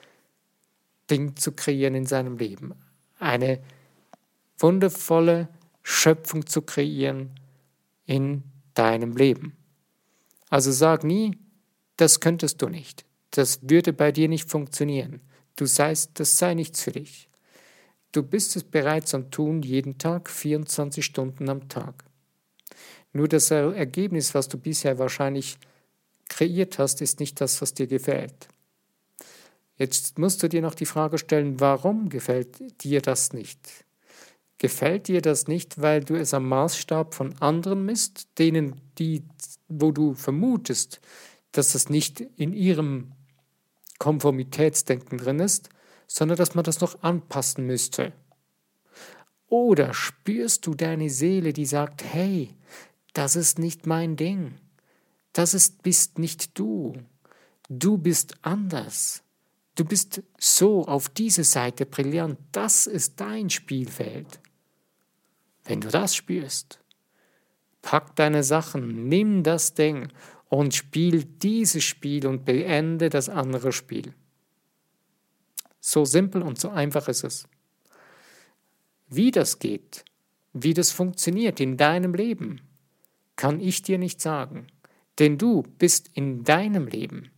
Ding 1.11 1.37
zu 1.37 1.53
kreieren 1.53 1.95
in 1.95 2.07
seinem 2.07 2.37
Leben. 2.39 2.75
Eine 3.19 3.61
wundervolle 4.59 5.49
Schöpfung 5.83 6.47
zu 6.47 6.63
kreieren 6.63 7.31
in 8.07 8.43
deinem 8.75 9.17
Leben. 9.17 9.57
Also 10.51 10.71
sag 10.71 11.05
nie, 11.05 11.39
das 11.97 12.21
könntest 12.21 12.63
du 12.63 12.69
nicht. 12.69 13.05
Das 13.31 13.59
würde 13.63 13.93
bei 13.93 14.13
dir 14.13 14.29
nicht 14.29 14.49
funktionieren. 14.49 15.21
Du 15.57 15.67
seist, 15.67 16.13
das 16.15 16.37
sei 16.37 16.55
nichts 16.55 16.83
für 16.83 16.93
dich. 16.93 17.29
Du 18.13 18.23
bist 18.23 18.57
es 18.57 18.65
bereits 18.65 19.15
am 19.15 19.31
Tun 19.31 19.63
jeden 19.63 19.99
Tag, 19.99 20.29
24 20.29 21.05
Stunden 21.05 21.49
am 21.49 21.69
Tag. 21.69 22.05
Nur 23.13 23.29
das 23.29 23.51
Ergebnis, 23.51 24.35
was 24.35 24.49
du 24.49 24.59
bisher 24.59 24.99
wahrscheinlich 24.99 25.59
kreiert 26.29 26.79
hast, 26.79 27.01
ist 27.01 27.21
nicht 27.21 27.41
das, 27.41 27.63
was 27.63 27.75
dir 27.75 27.87
gefällt. 27.87 28.49
Jetzt 29.77 30.19
musst 30.19 30.43
du 30.43 30.49
dir 30.49 30.63
noch 30.63 30.75
die 30.75 30.87
Frage 30.87 31.19
stellen, 31.19 31.61
warum 31.61 32.09
gefällt 32.09 32.83
dir 32.85 33.01
das 33.01 33.33
nicht? 33.33 33.85
Gefällt 34.59 35.09
dir 35.09 35.21
das 35.21 35.49
nicht, 35.49 35.81
weil 35.81 36.05
du 36.05 36.15
es 36.15 36.33
am 36.33 36.49
Maßstab 36.49 37.15
von 37.15 37.35
anderen 37.41 37.85
misst, 37.85 38.29
denen 38.39 38.81
die, 38.99 39.25
wo 39.69 39.91
du 39.91 40.15
vermutest, 40.15 41.01
dass 41.53 41.73
das 41.73 41.89
nicht 41.89 42.21
in 42.21 42.53
ihrem 42.53 43.13
Konformitätsdenken 43.99 45.19
drin 45.19 45.41
ist, 45.41 45.69
sondern 46.07 46.37
dass 46.37 46.55
man 46.55 46.65
das 46.65 46.81
noch 46.81 47.03
anpassen 47.03 47.67
müsste. 47.67 48.13
Oder 49.49 49.95
spürst 49.95 50.67
du 50.67 50.75
deine 50.75 51.11
Seele, 51.11 51.53
die 51.53 51.67
sagt, 51.67 52.03
hey, 52.05 52.51
das 53.13 53.37
ist 53.37 53.59
nicht 53.59 53.87
mein 53.87 54.17
Ding. 54.17 54.55
Das 55.33 55.55
ist, 55.55 55.83
bist 55.83 56.19
nicht 56.19 56.59
du. 56.59 56.95
Du 57.69 57.99
bist 57.99 58.35
anders. 58.43 59.23
Du 59.77 59.85
bist 59.85 60.23
so 60.39 60.87
auf 60.87 61.09
diese 61.09 61.45
Seite 61.45 61.87
brillant. 61.87 62.39
Das 62.53 62.87
ist 62.87 63.21
dein 63.21 63.51
Spielfeld. 63.51 64.41
Wenn 65.65 65.81
du 65.81 65.89
das 65.89 66.15
spürst, 66.15 66.81
pack 67.83 68.15
deine 68.17 68.43
Sachen, 68.43 69.09
nimm 69.09 69.43
das 69.43 69.75
Ding 69.75 70.09
und 70.55 70.73
spiel 70.73 71.25
dieses 71.25 71.83
Spiel 71.83 72.29
und 72.29 72.45
beende 72.45 73.11
das 73.11 73.29
andere 73.29 73.73
Spiel. 73.73 74.15
So 75.81 76.05
simpel 76.05 76.43
und 76.43 76.61
so 76.61 76.71
einfach 76.71 77.09
ist 77.09 77.25
es. 77.25 77.49
Wie 79.09 79.33
das 79.33 79.59
geht, 79.59 80.05
wie 80.53 80.73
das 80.73 80.93
funktioniert 80.93 81.59
in 81.59 81.77
deinem 81.77 82.15
Leben, 82.15 82.61
kann 83.35 83.61
ich 83.61 83.83
dir 83.83 83.99
nicht 83.99 84.21
sagen, 84.21 84.69
denn 85.19 85.39
du 85.39 85.63
bist 85.63 86.11
in 86.15 86.45
deinem 86.45 86.87
Leben 86.87 87.31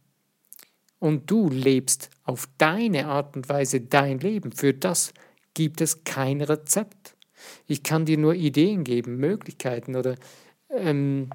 und 0.99 1.31
du 1.31 1.49
lebst 1.49 2.11
auf 2.23 2.49
deine 2.59 3.07
Art 3.07 3.35
und 3.35 3.49
Weise 3.49 3.81
dein 3.81 4.19
Leben. 4.19 4.53
Für 4.53 4.75
das 4.75 5.15
gibt 5.55 5.81
es 5.81 6.05
kein 6.05 6.43
Rezept. 6.43 7.17
Ich 7.67 7.83
kann 7.83 8.05
dir 8.05 8.19
nur 8.19 8.35
Ideen 8.35 8.85
geben, 8.85 9.17
Möglichkeiten 9.17 9.97
oder 9.97 10.17
ähm, 10.69 11.31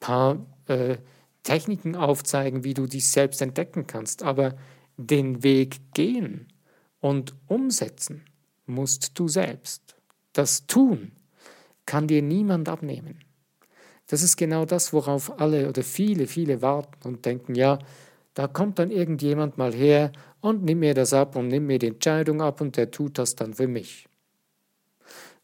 paar 0.00 0.46
äh, 0.66 0.96
Techniken 1.42 1.96
aufzeigen, 1.96 2.64
wie 2.64 2.74
du 2.74 2.86
dich 2.86 3.08
selbst 3.08 3.40
entdecken 3.40 3.86
kannst, 3.86 4.22
aber 4.22 4.56
den 4.96 5.42
Weg 5.42 5.94
gehen 5.94 6.48
Und 7.00 7.34
umsetzen 7.46 8.26
musst 8.66 9.18
du 9.18 9.26
selbst. 9.26 9.96
Das 10.32 10.66
Tun 10.66 11.12
kann 11.86 12.06
dir 12.06 12.20
niemand 12.20 12.68
abnehmen. 12.68 13.20
Das 14.06 14.22
ist 14.22 14.36
genau 14.36 14.64
das, 14.66 14.92
worauf 14.92 15.40
alle 15.40 15.68
oder 15.68 15.82
viele, 15.82 16.26
viele 16.26 16.60
warten 16.60 17.08
und 17.08 17.24
denken, 17.24 17.54
ja, 17.54 17.78
da 18.34 18.48
kommt 18.48 18.78
dann 18.78 18.90
irgendjemand 18.90 19.56
mal 19.56 19.72
her 19.72 20.12
und 20.40 20.64
nimmt 20.64 20.80
mir 20.80 20.94
das 20.94 21.12
ab 21.12 21.36
und 21.36 21.48
nimmt 21.48 21.66
mir 21.66 21.78
die 21.78 21.88
Entscheidung 21.88 22.42
ab 22.42 22.60
und 22.60 22.76
der 22.76 22.90
tut 22.90 23.18
das 23.18 23.34
dann 23.34 23.54
für 23.54 23.68
mich. 23.68 24.08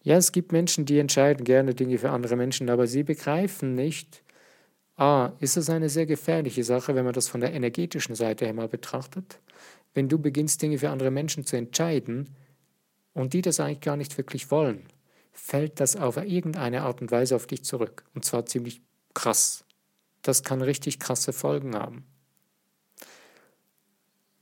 Ja, 0.02 0.16
es 0.16 0.30
gibt 0.30 0.52
Menschen, 0.52 0.84
die 0.84 0.98
entscheiden 0.98 1.44
gerne 1.44 1.74
Dinge 1.74 1.98
für 1.98 2.10
andere 2.10 2.36
Menschen, 2.36 2.70
aber 2.70 2.86
sie 2.86 3.02
begreifen 3.02 3.74
nicht, 3.74 4.22
a, 4.96 5.32
ist 5.40 5.56
es 5.56 5.70
eine 5.70 5.88
sehr 5.88 6.06
gefährliche 6.06 6.64
Sache, 6.64 6.94
wenn 6.94 7.04
man 7.04 7.14
das 7.14 7.28
von 7.28 7.40
der 7.40 7.52
energetischen 7.52 8.14
Seite 8.14 8.44
her 8.46 8.54
mal 8.54 8.68
betrachtet, 8.68 9.40
wenn 9.94 10.08
du 10.08 10.18
beginnst, 10.18 10.60
Dinge 10.62 10.78
für 10.78 10.90
andere 10.90 11.10
Menschen 11.10 11.44
zu 11.44 11.56
entscheiden 11.56 12.34
und 13.14 13.32
die 13.32 13.42
das 13.42 13.60
eigentlich 13.60 13.80
gar 13.80 13.96
nicht 13.96 14.16
wirklich 14.18 14.50
wollen, 14.50 14.86
fällt 15.32 15.80
das 15.80 15.96
auf 15.96 16.16
irgendeine 16.16 16.82
Art 16.82 17.00
und 17.00 17.10
Weise 17.10 17.36
auf 17.36 17.46
dich 17.46 17.64
zurück. 17.64 18.04
Und 18.14 18.24
zwar 18.24 18.46
ziemlich 18.46 18.82
krass. 19.14 19.64
Das 20.22 20.42
kann 20.42 20.62
richtig 20.62 20.98
krasse 20.98 21.32
Folgen 21.32 21.74
haben. 21.74 22.04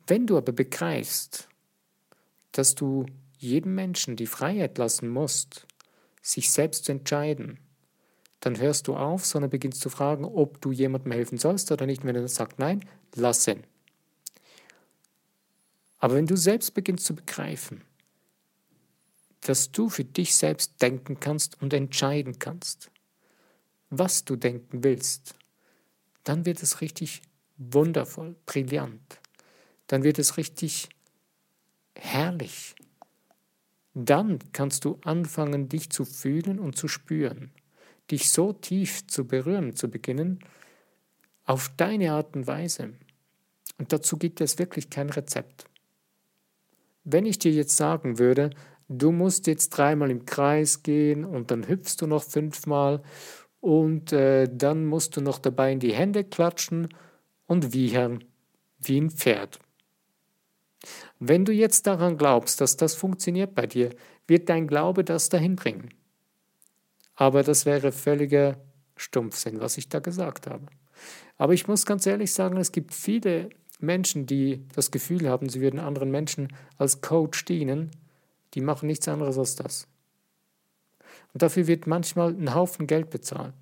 Wenn 0.06 0.26
du 0.26 0.36
aber 0.36 0.52
begreifst, 0.52 1.48
dass 2.52 2.74
du 2.74 3.06
jedem 3.38 3.74
Menschen 3.74 4.16
die 4.16 4.26
Freiheit 4.26 4.78
lassen 4.78 5.08
musst, 5.08 5.66
sich 6.22 6.50
selbst 6.50 6.86
zu 6.86 6.92
entscheiden, 6.92 7.58
dann 8.44 8.58
hörst 8.58 8.88
du 8.88 8.96
auf, 8.96 9.24
sondern 9.24 9.50
beginnst 9.50 9.80
zu 9.80 9.88
fragen, 9.88 10.26
ob 10.26 10.60
du 10.60 10.70
jemandem 10.70 11.12
helfen 11.12 11.38
sollst 11.38 11.72
oder 11.72 11.86
nicht. 11.86 12.04
Wenn 12.04 12.14
er 12.14 12.28
sagt 12.28 12.58
nein, 12.58 12.84
lassen. 13.14 13.64
Aber 15.98 16.16
wenn 16.16 16.26
du 16.26 16.36
selbst 16.36 16.74
beginnst 16.74 17.06
zu 17.06 17.14
begreifen, 17.14 17.80
dass 19.40 19.72
du 19.72 19.88
für 19.88 20.04
dich 20.04 20.34
selbst 20.36 20.82
denken 20.82 21.20
kannst 21.20 21.60
und 21.62 21.72
entscheiden 21.72 22.38
kannst, 22.38 22.90
was 23.88 24.26
du 24.26 24.36
denken 24.36 24.84
willst, 24.84 25.36
dann 26.24 26.44
wird 26.44 26.62
es 26.62 26.82
richtig 26.82 27.22
wundervoll, 27.56 28.36
brillant. 28.44 29.20
Dann 29.86 30.02
wird 30.02 30.18
es 30.18 30.36
richtig 30.36 30.90
herrlich. 31.94 32.74
Dann 33.94 34.38
kannst 34.52 34.84
du 34.84 34.98
anfangen, 35.02 35.70
dich 35.70 35.88
zu 35.88 36.04
fühlen 36.04 36.58
und 36.58 36.76
zu 36.76 36.88
spüren, 36.88 37.53
dich 38.10 38.30
so 38.30 38.52
tief 38.52 39.06
zu 39.06 39.26
berühren 39.26 39.74
zu 39.74 39.88
beginnen, 39.88 40.40
auf 41.44 41.70
deine 41.76 42.12
Art 42.12 42.36
und 42.36 42.46
Weise. 42.46 42.94
Und 43.78 43.92
dazu 43.92 44.16
gibt 44.16 44.40
es 44.40 44.58
wirklich 44.58 44.90
kein 44.90 45.10
Rezept. 45.10 45.64
Wenn 47.04 47.26
ich 47.26 47.38
dir 47.38 47.52
jetzt 47.52 47.76
sagen 47.76 48.18
würde, 48.18 48.50
du 48.88 49.12
musst 49.12 49.46
jetzt 49.46 49.70
dreimal 49.70 50.10
im 50.10 50.24
Kreis 50.26 50.82
gehen 50.82 51.24
und 51.24 51.50
dann 51.50 51.68
hüpfst 51.68 51.96
du 52.00 52.06
noch 52.06 52.22
fünfmal 52.22 53.02
und 53.60 54.12
äh, 54.12 54.48
dann 54.50 54.86
musst 54.86 55.16
du 55.16 55.20
noch 55.20 55.38
dabei 55.38 55.72
in 55.72 55.80
die 55.80 55.94
Hände 55.94 56.24
klatschen 56.24 56.88
und 57.46 57.72
wiehern 57.72 58.24
wie 58.78 59.00
ein 59.00 59.10
Pferd. 59.10 59.58
Wenn 61.18 61.44
du 61.44 61.52
jetzt 61.52 61.86
daran 61.86 62.18
glaubst, 62.18 62.60
dass 62.60 62.76
das 62.76 62.94
funktioniert 62.94 63.54
bei 63.54 63.66
dir, 63.66 63.90
wird 64.26 64.48
dein 64.48 64.66
Glaube 64.66 65.04
das 65.04 65.28
dahin 65.28 65.56
bringen. 65.56 65.88
Aber 67.14 67.42
das 67.42 67.66
wäre 67.66 67.92
völliger 67.92 68.56
Stumpfsinn, 68.96 69.60
was 69.60 69.76
ich 69.78 69.88
da 69.88 70.00
gesagt 70.00 70.46
habe. 70.46 70.66
Aber 71.36 71.52
ich 71.52 71.66
muss 71.68 71.86
ganz 71.86 72.06
ehrlich 72.06 72.32
sagen, 72.32 72.56
es 72.56 72.72
gibt 72.72 72.94
viele 72.94 73.50
Menschen, 73.80 74.26
die 74.26 74.64
das 74.74 74.90
Gefühl 74.90 75.28
haben, 75.28 75.48
sie 75.48 75.60
würden 75.60 75.80
anderen 75.80 76.10
Menschen 76.10 76.48
als 76.78 77.00
Coach 77.00 77.44
dienen, 77.44 77.90
die 78.54 78.60
machen 78.60 78.86
nichts 78.86 79.08
anderes 79.08 79.38
als 79.38 79.56
das. 79.56 79.88
Und 81.32 81.42
dafür 81.42 81.66
wird 81.66 81.86
manchmal 81.86 82.30
ein 82.30 82.54
Haufen 82.54 82.86
Geld 82.86 83.10
bezahlt. 83.10 83.54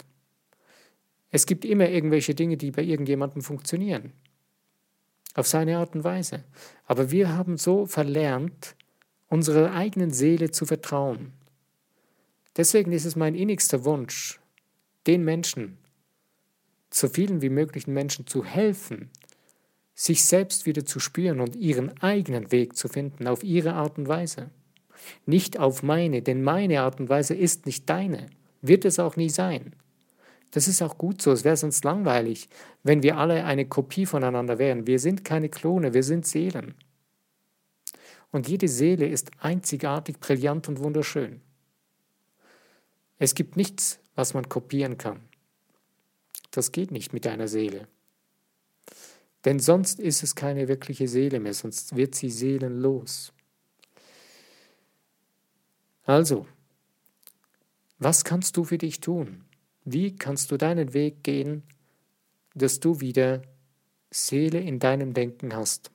Es 1.31 1.47
gibt 1.47 1.65
immer 1.65 1.89
irgendwelche 1.89 2.35
Dinge, 2.35 2.59
die 2.59 2.71
bei 2.71 2.83
irgendjemandem 2.83 3.41
funktionieren. 3.41 4.13
Auf 5.35 5.47
seine 5.47 5.79
Art 5.79 5.95
und 5.95 6.05
Weise. 6.05 6.45
Aber 6.85 7.11
wir 7.11 7.35
haben 7.35 7.57
so 7.57 7.87
verlernt, 7.87 8.77
unserer 9.29 9.73
eigenen 9.73 10.11
Seele 10.11 10.51
zu 10.51 10.67
vertrauen. 10.67 11.33
Deswegen 12.57 12.93
ist 12.93 13.07
es 13.07 13.17
mein 13.17 13.35
innigster 13.35 13.85
Wunsch, 13.85 14.41
den 15.07 15.25
Menschen, 15.25 15.79
so 16.91 17.09
vielen 17.09 17.41
wie 17.41 17.49
möglichen 17.49 17.95
Menschen 17.95 18.27
zu 18.27 18.45
helfen, 18.45 19.11
sich 19.95 20.25
selbst 20.25 20.67
wieder 20.67 20.85
zu 20.85 21.01
spüren 21.01 21.41
und 21.41 21.57
ihren 21.57 21.97
eigenen 22.03 22.53
Weg 22.53 22.77
zu 22.77 22.89
finden, 22.89 23.27
auf 23.27 23.43
ihre 23.43 23.75
Art 23.75 23.99
und 23.99 24.09
Weise. 24.09 24.51
Nicht 25.27 25.59
auf 25.59 25.83
meine, 25.83 26.23
denn 26.23 26.43
meine 26.43 26.83
Art 26.83 27.01
und 27.01 27.09
Weise 27.09 27.35
ist 27.35 27.67
nicht 27.67 27.89
deine, 27.89 28.29
wird 28.61 28.85
es 28.85 28.99
auch 28.99 29.17
nie 29.17 29.31
sein. 29.31 29.75
Das 30.51 30.69
ist 30.69 30.83
auch 30.83 30.99
gut 30.99 31.23
so, 31.23 31.33
es 31.33 31.45
wäre 31.45 31.57
sonst 31.57 31.83
langweilig, 31.85 32.49
wenn 32.83 33.03
wir 33.03 33.17
alle 33.17 33.45
eine 33.45 33.67
Kopie 33.67 34.05
voneinander 34.05 34.59
wären. 34.59 34.87
Wir 34.87 34.99
sind 34.99 35.25
keine 35.25 35.49
Klone, 35.49 35.95
wir 35.95 36.03
sind 36.03 36.27
Seelen. 36.27 36.75
Und 38.31 38.49
jede 38.49 38.69
Seele 38.69 39.07
ist 39.07 39.31
einzigartig, 39.39 40.21
brillant 40.21 40.69
und 40.69 40.81
wunderschön. 40.81 41.41
Es 43.23 43.37
gibt 43.37 43.57
nichts, 43.57 44.01
was 44.17 44.35
man 44.35 44.49
kopieren 44.49 44.99
kann. 44.99 45.21
Das 46.51 46.73
geht 46.73 46.91
nicht 46.91 47.13
mit 47.13 47.25
einer 47.25 47.47
Seele. 47.47 47.87
Denn 49.45 49.61
sonst 49.61 50.01
ist 50.01 50.25
es 50.25 50.35
keine 50.35 50.67
wirkliche 50.67 51.07
Seele 51.07 51.39
mehr, 51.39 51.55
sonst 51.55 51.95
wird 51.95 52.17
sie 52.17 52.31
seelenlos. 52.31 53.33
Also, 56.03 56.49
was 58.01 58.25
kannst 58.25 58.57
du 58.57 58.65
für 58.65 58.79
dich 58.79 58.99
tun? 58.99 59.45
Wie 59.85 60.17
kannst 60.17 60.51
du 60.51 60.57
deinen 60.57 60.93
Weg 60.93 61.23
gehen, 61.23 61.63
dass 62.57 62.81
du 62.81 63.01
wieder 63.01 63.43
Seele 64.11 64.59
in 64.59 64.81
deinem 64.81 65.15
Denken 65.15 65.55
hast? 65.55 65.92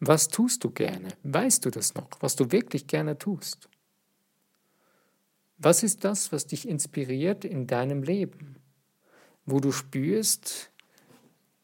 Was 0.00 0.28
tust 0.28 0.62
du 0.64 0.70
gerne? 0.70 1.08
Weißt 1.22 1.64
du 1.64 1.70
das 1.70 1.94
noch, 1.94 2.08
was 2.20 2.36
du 2.36 2.50
wirklich 2.52 2.86
gerne 2.86 3.18
tust? 3.18 3.68
Was 5.58 5.82
ist 5.82 6.04
das, 6.04 6.32
was 6.32 6.46
dich 6.46 6.68
inspiriert 6.68 7.44
in 7.44 7.66
deinem 7.66 8.02
Leben? 8.02 8.56
wo 9.46 9.60
du 9.60 9.72
spürst, 9.72 10.70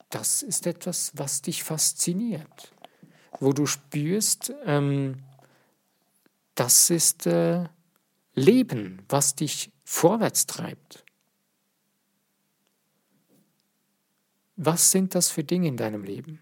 das 0.09 0.42
ist 0.42 0.66
etwas, 0.66 1.12
was 1.14 1.42
dich 1.42 1.64
fasziniert, 1.64 2.73
wo 3.40 3.53
du 3.53 3.66
spürst, 3.66 4.55
ähm, 4.64 5.23
das 6.55 6.90
ist 6.90 7.27
äh, 7.27 7.68
Leben, 8.35 9.03
was 9.09 9.35
dich 9.35 9.73
vorwärts 9.85 10.47
treibt. 10.47 11.05
Was 14.57 14.90
sind 14.90 15.14
das 15.14 15.29
für 15.31 15.42
Dinge 15.42 15.68
in 15.68 15.77
deinem 15.77 16.05
Leben? 16.05 16.40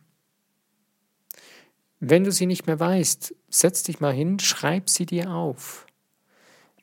Wenn 2.00 2.24
du 2.24 2.32
sie 2.32 2.46
nicht 2.46 2.66
mehr 2.66 2.80
weißt, 2.80 3.34
setz 3.50 3.82
dich 3.82 4.00
mal 4.00 4.14
hin, 4.14 4.38
schreib 4.38 4.88
sie 4.88 5.04
dir 5.04 5.30
auf. 5.30 5.86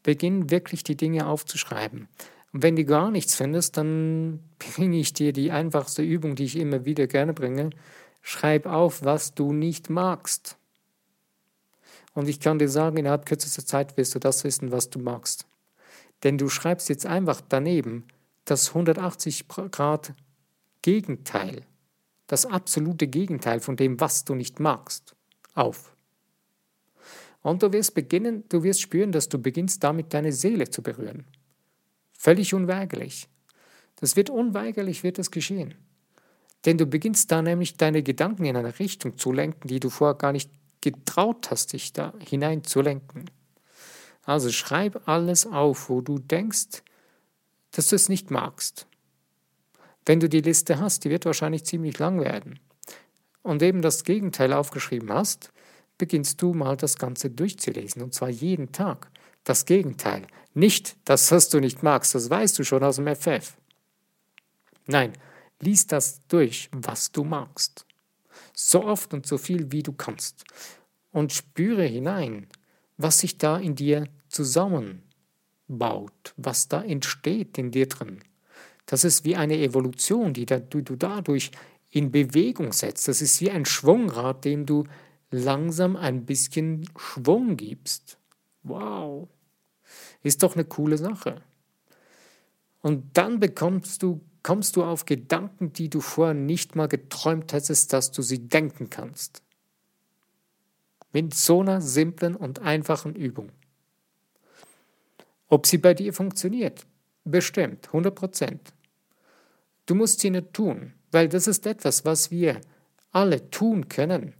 Beginn 0.03 0.51
wirklich 0.51 0.83
die 0.83 0.95
Dinge 0.95 1.25
aufzuschreiben. 1.27 2.07
Und 2.53 2.63
wenn 2.63 2.75
du 2.75 2.85
gar 2.85 3.09
nichts 3.09 3.35
findest, 3.35 3.77
dann 3.77 4.39
bringe 4.59 4.97
ich 4.97 5.13
dir 5.13 5.33
die 5.33 5.51
einfachste 5.51 6.03
Übung, 6.03 6.35
die 6.35 6.45
ich 6.45 6.55
immer 6.55 6.85
wieder 6.85 7.07
gerne 7.07 7.33
bringe. 7.33 7.71
Schreib 8.21 8.67
auf, 8.67 9.03
was 9.03 9.33
du 9.33 9.53
nicht 9.53 9.89
magst. 9.89 10.57
Und 12.13 12.27
ich 12.27 12.39
kann 12.39 12.59
dir 12.59 12.69
sagen, 12.69 12.97
innerhalb 12.97 13.25
kürzester 13.25 13.65
Zeit 13.65 13.97
wirst 13.97 14.13
du 14.13 14.19
das 14.19 14.43
wissen, 14.43 14.71
was 14.71 14.89
du 14.89 14.99
magst. 14.99 15.47
Denn 16.23 16.37
du 16.37 16.49
schreibst 16.49 16.89
jetzt 16.89 17.05
einfach 17.05 17.41
daneben 17.47 18.05
das 18.45 18.69
180 18.69 19.47
Grad 19.47 20.13
Gegenteil, 20.81 21.63
das 22.27 22.45
absolute 22.45 23.07
Gegenteil 23.07 23.59
von 23.59 23.75
dem, 23.75 23.99
was 23.99 24.25
du 24.25 24.35
nicht 24.35 24.59
magst, 24.59 25.15
auf. 25.53 25.95
Und 27.41 27.63
du 27.63 27.71
wirst 27.71 27.93
beginnen, 27.93 28.43
du 28.49 28.63
wirst 28.63 28.81
spüren, 28.81 29.11
dass 29.11 29.29
du 29.29 29.39
beginnst 29.39 29.83
damit 29.83 30.13
deine 30.13 30.33
Seele 30.33 30.69
zu 30.69 30.81
berühren. 30.81 31.25
Völlig 32.11 32.53
unweigerlich. 32.53 33.29
Das 33.95 34.15
wird 34.15 34.29
unweigerlich, 34.29 35.03
wird 35.03 35.17
das 35.17 35.31
geschehen. 35.31 35.75
Denn 36.65 36.77
du 36.77 36.85
beginnst 36.85 37.31
da 37.31 37.41
nämlich 37.41 37.77
deine 37.77 38.03
Gedanken 38.03 38.45
in 38.45 38.57
eine 38.57 38.77
Richtung 38.79 39.17
zu 39.17 39.31
lenken, 39.31 39.67
die 39.67 39.79
du 39.79 39.89
vorher 39.89 40.15
gar 40.15 40.33
nicht 40.33 40.51
getraut 40.81 41.49
hast, 41.49 41.73
dich 41.73 41.93
da 41.93 42.13
hineinzulenken. 42.19 43.29
Also 44.23 44.51
schreib 44.51 45.07
alles 45.07 45.45
auf, 45.45 45.89
wo 45.89 46.01
du 46.01 46.19
denkst, 46.19 46.83
dass 47.71 47.87
du 47.87 47.95
es 47.95 48.09
nicht 48.09 48.31
magst. 48.31 48.87
Wenn 50.07 50.21
du 50.21 50.29
die 50.29 50.41
Liste 50.41 50.79
hast, 50.79 51.03
die 51.03 51.09
wird 51.09 51.25
wahrscheinlich 51.25 51.65
ziemlich 51.65 51.99
lang 51.99 52.21
werden, 52.21 52.59
und 53.43 53.61
eben 53.61 53.81
das 53.81 54.05
Gegenteil 54.05 54.53
aufgeschrieben 54.53 55.11
hast, 55.11 55.51
beginnst 55.97 56.41
du 56.41 56.53
mal 56.53 56.77
das 56.77 56.97
Ganze 56.97 57.29
durchzulesen, 57.29 58.01
und 58.01 58.13
zwar 58.13 58.29
jeden 58.29 58.71
Tag. 58.71 59.11
Das 59.43 59.65
Gegenteil. 59.65 60.25
Nicht 60.53 60.95
das, 61.05 61.29
was 61.31 61.49
du 61.49 61.59
nicht 61.59 61.83
magst, 61.83 62.15
das 62.15 62.29
weißt 62.29 62.57
du 62.57 62.63
schon 62.63 62.83
aus 62.83 62.95
dem 62.95 63.13
FF. 63.13 63.57
Nein, 64.85 65.11
lies 65.59 65.87
das 65.87 66.21
durch, 66.27 66.69
was 66.71 67.11
du 67.11 67.25
magst. 67.25 67.85
So 68.53 68.85
oft 68.85 69.13
und 69.13 69.25
so 69.25 69.37
viel, 69.37 69.73
wie 69.73 69.83
du 69.83 69.91
kannst. 69.91 70.45
Und 71.11 71.33
spüre 71.33 71.83
hinein, 71.83 72.47
was 72.97 73.19
sich 73.19 73.37
da 73.37 73.57
in 73.57 73.75
dir 73.75 74.07
zusammenbaut, 74.29 75.03
was 76.37 76.69
da 76.69 76.81
entsteht 76.81 77.57
in 77.57 77.71
dir 77.71 77.87
drin. 77.87 78.21
Das 78.87 79.03
ist 79.03 79.25
wie 79.25 79.35
eine 79.35 79.57
Evolution, 79.59 80.33
die, 80.33 80.45
du 80.45 80.81
dadurch 80.95 81.51
in 81.91 82.09
Bewegung 82.09 82.71
setzt. 82.71 83.07
Das 83.07 83.21
ist 83.21 83.39
wie 83.41 83.51
ein 83.51 83.65
Schwungrad, 83.65 84.45
dem 84.45 84.65
du 84.65 84.85
langsam 85.29 85.95
ein 85.95 86.25
bisschen 86.25 86.89
Schwung 86.97 87.57
gibst. 87.57 88.17
Wow. 88.63 89.27
Ist 90.23 90.41
doch 90.41 90.55
eine 90.55 90.65
coole 90.65 90.97
Sache. 90.97 91.41
Und 92.81 93.17
dann 93.17 93.39
bekommst 93.41 94.03
du, 94.03 94.21
kommst 94.41 94.77
du 94.77 94.83
auf 94.83 95.05
Gedanken, 95.05 95.73
die 95.73 95.89
du 95.89 95.99
vorher 95.99 96.33
nicht 96.33 96.75
mal 96.75 96.87
geträumt 96.87 97.51
hättest, 97.51 97.91
dass 97.91 98.11
du 98.11 98.21
sie 98.21 98.47
denken 98.47 98.89
kannst. 98.89 99.41
Mit 101.11 101.33
so 101.33 101.59
einer 101.59 101.81
simplen 101.81 102.35
und 102.35 102.59
einfachen 102.59 103.15
Übung. 103.15 103.51
Ob 105.49 105.65
sie 105.65 105.77
bei 105.77 105.93
dir 105.93 106.13
funktioniert? 106.13 106.85
Bestimmt, 107.25 107.87
100 107.87 108.15
Prozent. 108.15 108.73
Du 109.87 109.95
musst 109.95 110.19
sie 110.19 110.29
nicht 110.29 110.53
tun, 110.53 110.93
weil 111.11 111.27
das 111.29 111.47
ist 111.47 111.65
etwas, 111.65 112.05
was 112.05 112.29
wir 112.29 112.61
alle 113.11 113.49
tun 113.49 113.89
können. 113.89 114.33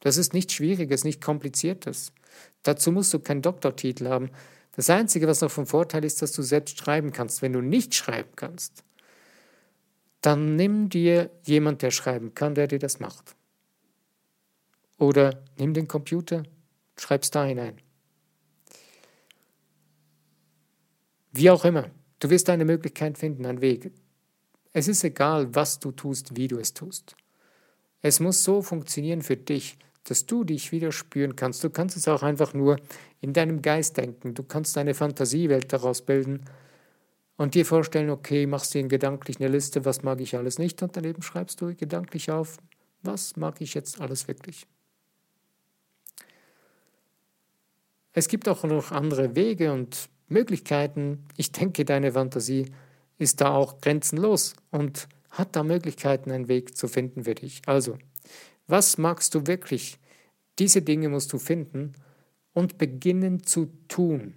Das 0.00 0.16
ist 0.16 0.34
nichts 0.34 0.54
Schwieriges, 0.54 1.04
nicht 1.04 1.22
Kompliziertes. 1.22 2.12
Dazu 2.64 2.92
musst 2.92 3.14
du 3.14 3.20
keinen 3.20 3.40
Doktortitel 3.40 4.08
haben. 4.08 4.30
Das 4.72 4.90
Einzige, 4.90 5.26
was 5.26 5.40
noch 5.40 5.50
vom 5.50 5.66
Vorteil 5.66 6.04
ist, 6.04 6.20
dass 6.22 6.32
du 6.32 6.42
selbst 6.42 6.78
schreiben 6.78 7.12
kannst. 7.12 7.40
Wenn 7.40 7.52
du 7.52 7.60
nicht 7.60 7.94
schreiben 7.94 8.30
kannst, 8.34 8.84
dann 10.22 10.56
nimm 10.56 10.88
dir 10.88 11.30
jemand, 11.44 11.82
der 11.82 11.92
schreiben 11.92 12.34
kann, 12.34 12.54
der 12.54 12.66
dir 12.66 12.78
das 12.78 13.00
macht. 13.00 13.36
Oder 14.98 15.42
nimm 15.56 15.72
den 15.72 15.88
Computer, 15.88 16.42
schreib's 16.96 17.30
da 17.30 17.44
hinein. 17.44 17.78
Wie 21.32 21.48
auch 21.48 21.64
immer, 21.64 21.90
du 22.18 22.28
wirst 22.28 22.50
eine 22.50 22.64
Möglichkeit 22.64 23.16
finden, 23.16 23.46
einen 23.46 23.60
Weg. 23.60 23.92
Es 24.72 24.88
ist 24.88 25.02
egal, 25.04 25.54
was 25.54 25.78
du 25.78 25.90
tust, 25.92 26.36
wie 26.36 26.48
du 26.48 26.58
es 26.58 26.74
tust. 26.74 27.16
Es 28.02 28.20
muss 28.20 28.44
so 28.44 28.62
funktionieren 28.62 29.22
für 29.22 29.36
dich, 29.36 29.78
dass 30.04 30.26
du 30.26 30.44
dich 30.44 30.72
wieder 30.72 30.92
spüren 30.92 31.36
kannst. 31.36 31.62
Du 31.62 31.70
kannst 31.70 31.96
es 31.96 32.08
auch 32.08 32.22
einfach 32.22 32.54
nur 32.54 32.76
in 33.20 33.32
deinem 33.32 33.62
Geist 33.62 33.96
denken. 33.96 34.34
Du 34.34 34.42
kannst 34.42 34.78
eine 34.78 34.94
Fantasiewelt 34.94 35.72
daraus 35.72 36.02
bilden 36.02 36.44
und 37.36 37.54
dir 37.54 37.66
vorstellen, 37.66 38.10
okay, 38.10 38.46
machst 38.46 38.74
dir 38.74 38.86
gedanklich 38.86 39.40
eine 39.40 39.48
Liste, 39.48 39.84
was 39.84 40.02
mag 40.02 40.20
ich 40.20 40.36
alles 40.36 40.58
nicht 40.58 40.82
und 40.82 40.96
daneben 40.96 41.22
schreibst 41.22 41.60
du 41.60 41.74
gedanklich 41.74 42.30
auf, 42.30 42.58
was 43.02 43.36
mag 43.36 43.60
ich 43.60 43.74
jetzt 43.74 44.00
alles 44.00 44.28
wirklich. 44.28 44.66
Es 48.12 48.28
gibt 48.28 48.48
auch 48.48 48.64
noch 48.64 48.90
andere 48.90 49.36
Wege 49.36 49.72
und 49.72 50.08
Möglichkeiten. 50.28 51.24
Ich 51.36 51.52
denke, 51.52 51.84
deine 51.84 52.12
Fantasie 52.12 52.66
ist 53.20 53.40
da 53.40 53.54
auch 53.54 53.80
grenzenlos 53.80 54.54
und 54.70 55.08
hat 55.30 55.54
da 55.54 55.62
Möglichkeiten, 55.62 56.30
einen 56.30 56.48
Weg 56.48 56.76
zu 56.76 56.88
finden 56.88 57.24
für 57.24 57.34
dich. 57.34 57.62
Also, 57.66 57.98
was 58.66 58.98
magst 58.98 59.34
du 59.34 59.46
wirklich? 59.46 59.98
Diese 60.58 60.82
Dinge 60.82 61.08
musst 61.08 61.32
du 61.32 61.38
finden 61.38 61.92
und 62.54 62.78
beginnen 62.78 63.44
zu 63.44 63.66
tun. 63.88 64.34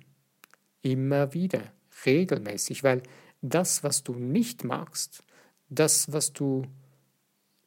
Immer 0.82 1.34
wieder, 1.34 1.62
regelmäßig, 2.06 2.84
weil 2.84 3.02
das, 3.42 3.84
was 3.84 4.04
du 4.04 4.16
nicht 4.16 4.64
magst, 4.64 5.24
das, 5.70 6.12
was 6.12 6.34
du 6.34 6.64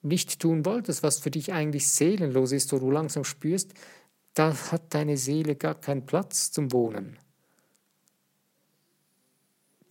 nicht 0.02 0.38
tun 0.38 0.64
wolltest, 0.66 1.02
was 1.02 1.18
für 1.18 1.30
dich 1.30 1.52
eigentlich 1.52 1.88
seelenlos 1.88 2.52
ist, 2.52 2.72
wo 2.72 2.78
du 2.78 2.90
langsam 2.90 3.24
spürst, 3.24 3.72
da 4.34 4.54
hat 4.70 4.94
deine 4.94 5.16
Seele 5.16 5.56
gar 5.56 5.74
keinen 5.74 6.04
Platz 6.04 6.52
zum 6.52 6.72
Wohnen. 6.72 7.16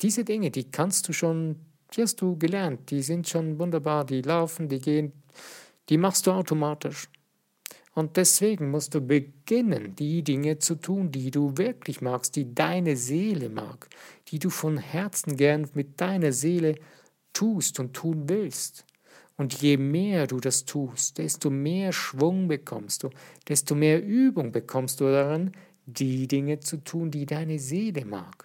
Diese 0.06 0.24
Dinge, 0.24 0.52
die 0.52 0.66
kannst 0.66 1.08
du 1.08 1.14
schon, 1.14 1.56
die 1.92 2.04
hast 2.04 2.22
du 2.22 2.38
gelernt, 2.38 2.92
die 2.92 3.02
sind 3.02 3.28
schon 3.28 3.58
wunderbar, 3.58 4.06
die 4.06 4.22
laufen, 4.22 4.70
die 4.70 4.78
gehen, 4.78 5.14
die 5.90 5.98
machst 5.98 6.28
du 6.28 6.32
automatisch. 6.32 7.10
Und 7.96 8.16
deswegen 8.16 8.70
musst 8.70 8.94
du 8.94 9.02
beginnen, 9.02 9.96
die 9.96 10.22
Dinge 10.22 10.60
zu 10.60 10.76
tun, 10.76 11.12
die 11.12 11.32
du 11.32 11.58
wirklich 11.58 12.02
magst, 12.02 12.36
die 12.36 12.54
deine 12.54 12.96
Seele 12.98 13.50
mag, 13.50 13.90
die 14.28 14.38
du 14.38 14.52
von 14.52 14.78
Herzen 14.78 15.38
gern 15.38 15.68
mit 15.74 16.00
deiner 16.00 16.34
Seele 16.34 16.76
tust 17.34 17.80
und 17.80 17.94
tun 17.94 18.30
willst. 18.30 18.86
Und 19.38 19.60
je 19.60 19.76
mehr 19.76 20.28
du 20.28 20.40
das 20.40 20.66
tust, 20.66 21.18
desto 21.18 21.50
mehr 21.50 21.92
Schwung 21.92 22.48
bekommst 22.48 23.02
du, 23.02 23.10
desto 23.48 23.74
mehr 23.74 24.06
Übung 24.06 24.52
bekommst 24.52 25.00
du 25.00 25.06
daran, 25.06 25.54
die 25.88 26.28
Dinge 26.28 26.60
zu 26.60 26.78
tun, 26.84 27.10
die 27.10 27.26
deine 27.26 27.58
Seele 27.58 28.06
mag. 28.06 28.45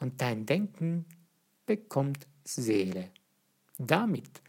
Und 0.00 0.20
dein 0.20 0.46
Denken 0.46 1.04
bekommt 1.66 2.26
Seele. 2.44 3.10
Damit 3.78 4.42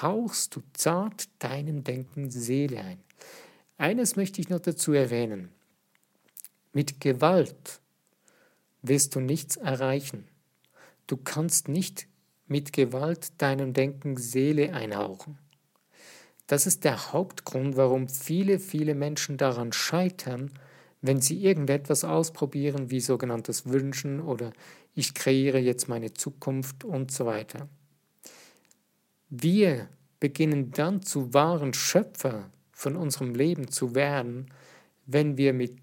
hauchst 0.00 0.56
du 0.56 0.62
zart 0.72 1.28
deinem 1.38 1.84
Denken 1.84 2.30
Seele 2.30 2.80
ein. 2.80 3.00
Eines 3.78 4.16
möchte 4.16 4.40
ich 4.40 4.48
noch 4.48 4.60
dazu 4.60 4.92
erwähnen. 4.92 5.50
Mit 6.72 7.00
Gewalt 7.00 7.80
wirst 8.82 9.14
du 9.14 9.20
nichts 9.20 9.56
erreichen. 9.56 10.26
Du 11.06 11.16
kannst 11.16 11.68
nicht 11.68 12.06
mit 12.46 12.72
Gewalt 12.72 13.32
deinem 13.38 13.72
Denken 13.72 14.16
Seele 14.16 14.72
einhauchen. 14.72 15.38
Das 16.46 16.66
ist 16.66 16.84
der 16.84 17.12
Hauptgrund, 17.12 17.76
warum 17.76 18.08
viele, 18.08 18.58
viele 18.58 18.94
Menschen 18.94 19.36
daran 19.36 19.72
scheitern, 19.72 20.50
wenn 21.02 21.20
sie 21.20 21.44
irgendetwas 21.44 22.04
ausprobieren, 22.04 22.90
wie 22.90 23.00
sogenanntes 23.00 23.66
Wünschen 23.66 24.20
oder 24.20 24.52
ich 24.94 25.14
kreiere 25.14 25.58
jetzt 25.58 25.88
meine 25.88 26.14
Zukunft 26.14 26.84
und 26.84 27.10
so 27.10 27.26
weiter. 27.26 27.68
Wir 29.28 29.88
beginnen 30.20 30.70
dann 30.70 31.02
zu 31.02 31.34
wahren 31.34 31.74
Schöpfer 31.74 32.50
von 32.72 32.96
unserem 32.96 33.34
Leben 33.34 33.70
zu 33.70 33.94
werden, 33.94 34.46
wenn 35.06 35.36
wir 35.36 35.52
mit 35.52 35.78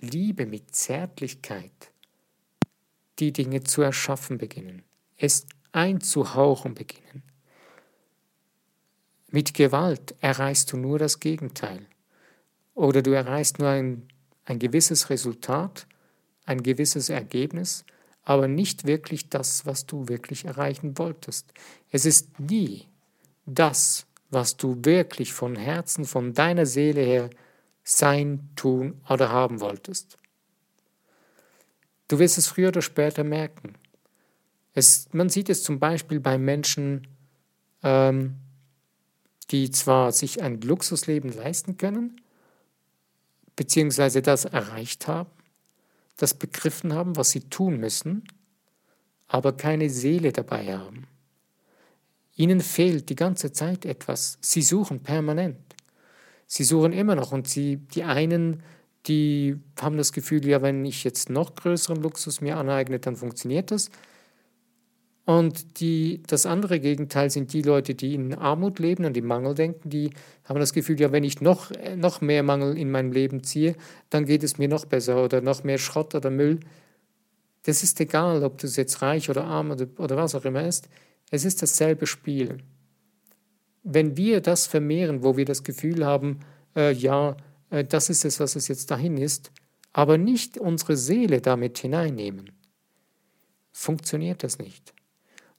Liebe, 0.00 0.46
mit 0.46 0.74
Zärtlichkeit 0.74 1.90
die 3.18 3.32
Dinge 3.32 3.64
zu 3.64 3.82
erschaffen 3.82 4.38
beginnen, 4.38 4.82
es 5.16 5.46
einzuhauchen 5.72 6.74
beginnen. 6.74 7.22
Mit 9.30 9.54
Gewalt 9.54 10.14
erreichst 10.20 10.72
du 10.72 10.76
nur 10.76 10.98
das 10.98 11.18
Gegenteil. 11.18 11.86
Oder 12.74 13.02
du 13.02 13.12
erreichst 13.12 13.58
nur 13.58 13.68
ein, 13.68 14.08
ein 14.44 14.58
gewisses 14.58 15.10
Resultat, 15.10 15.86
ein 16.44 16.62
gewisses 16.62 17.08
Ergebnis, 17.08 17.84
aber 18.24 18.48
nicht 18.48 18.86
wirklich 18.86 19.28
das, 19.28 19.66
was 19.66 19.86
du 19.86 20.08
wirklich 20.08 20.44
erreichen 20.44 20.98
wolltest. 20.98 21.52
Es 21.90 22.04
ist 22.04 22.40
nie 22.40 22.86
das, 23.46 24.06
was 24.30 24.56
du 24.56 24.78
wirklich 24.82 25.32
von 25.32 25.56
Herzen, 25.56 26.04
von 26.04 26.32
deiner 26.32 26.66
Seele 26.66 27.02
her 27.02 27.30
sein, 27.84 28.48
tun 28.56 29.00
oder 29.08 29.30
haben 29.30 29.60
wolltest. 29.60 30.18
Du 32.08 32.18
wirst 32.18 32.38
es 32.38 32.46
früher 32.46 32.68
oder 32.68 32.82
später 32.82 33.24
merken. 33.24 33.74
Es, 34.72 35.08
man 35.12 35.28
sieht 35.28 35.50
es 35.50 35.62
zum 35.62 35.78
Beispiel 35.78 36.18
bei 36.18 36.38
Menschen, 36.38 37.06
ähm, 37.82 38.36
die 39.50 39.70
zwar 39.70 40.12
sich 40.12 40.42
ein 40.42 40.60
Luxusleben 40.62 41.30
leisten 41.32 41.76
können, 41.76 42.20
beziehungsweise 43.56 44.22
das 44.22 44.44
erreicht 44.44 45.06
haben, 45.08 45.30
das 46.16 46.34
begriffen 46.34 46.92
haben, 46.92 47.16
was 47.16 47.30
sie 47.30 47.40
tun 47.40 47.78
müssen, 47.78 48.24
aber 49.28 49.56
keine 49.56 49.90
Seele 49.90 50.32
dabei 50.32 50.76
haben. 50.76 51.06
Ihnen 52.36 52.60
fehlt 52.60 53.08
die 53.10 53.16
ganze 53.16 53.52
Zeit 53.52 53.84
etwas. 53.84 54.38
Sie 54.40 54.62
suchen 54.62 55.00
permanent. 55.00 55.58
Sie 56.46 56.64
suchen 56.64 56.92
immer 56.92 57.14
noch 57.14 57.32
und 57.32 57.48
sie, 57.48 57.76
die 57.76 58.04
einen, 58.04 58.62
die 59.06 59.56
haben 59.80 59.96
das 59.96 60.12
Gefühl, 60.12 60.46
ja, 60.46 60.62
wenn 60.62 60.84
ich 60.84 61.04
jetzt 61.04 61.30
noch 61.30 61.54
größeren 61.54 62.02
Luxus 62.02 62.40
mir 62.40 62.56
aneigne, 62.56 62.98
dann 62.98 63.16
funktioniert 63.16 63.70
das. 63.70 63.90
Und 65.26 65.80
die, 65.80 66.22
das 66.26 66.44
andere 66.44 66.80
Gegenteil 66.80 67.30
sind 67.30 67.52
die 67.54 67.62
Leute, 67.62 67.94
die 67.94 68.14
in 68.14 68.34
Armut 68.34 68.78
leben 68.78 69.06
und 69.06 69.16
im 69.16 69.26
Mangel 69.26 69.54
denken, 69.54 69.88
die 69.88 70.10
haben 70.44 70.60
das 70.60 70.74
Gefühl, 70.74 71.00
ja, 71.00 71.12
wenn 71.12 71.24
ich 71.24 71.40
noch, 71.40 71.70
noch 71.96 72.20
mehr 72.20 72.42
Mangel 72.42 72.76
in 72.76 72.90
mein 72.90 73.10
Leben 73.10 73.42
ziehe, 73.42 73.74
dann 74.10 74.26
geht 74.26 74.42
es 74.42 74.58
mir 74.58 74.68
noch 74.68 74.84
besser 74.84 75.24
oder 75.24 75.40
noch 75.40 75.64
mehr 75.64 75.78
Schrott 75.78 76.14
oder 76.14 76.30
Müll. 76.30 76.60
Das 77.62 77.82
ist 77.82 77.98
egal, 78.00 78.44
ob 78.44 78.58
du 78.58 78.66
jetzt 78.66 79.00
reich 79.00 79.30
oder 79.30 79.44
arm 79.44 79.70
oder, 79.70 79.86
oder 79.96 80.16
was 80.16 80.34
auch 80.34 80.44
immer 80.44 80.66
ist. 80.66 80.90
Es 81.30 81.46
ist 81.46 81.62
dasselbe 81.62 82.06
Spiel. 82.06 82.58
Wenn 83.82 84.18
wir 84.18 84.42
das 84.42 84.66
vermehren, 84.66 85.22
wo 85.22 85.38
wir 85.38 85.46
das 85.46 85.62
Gefühl 85.62 86.04
haben, 86.04 86.40
äh, 86.76 86.92
ja, 86.92 87.36
äh, 87.70 87.82
das 87.82 88.10
ist 88.10 88.26
es, 88.26 88.40
was 88.40 88.56
es 88.56 88.68
jetzt 88.68 88.90
dahin 88.90 89.16
ist, 89.16 89.52
aber 89.94 90.18
nicht 90.18 90.58
unsere 90.58 90.98
Seele 90.98 91.40
damit 91.40 91.78
hineinnehmen, 91.78 92.50
funktioniert 93.72 94.42
das 94.42 94.58
nicht. 94.58 94.92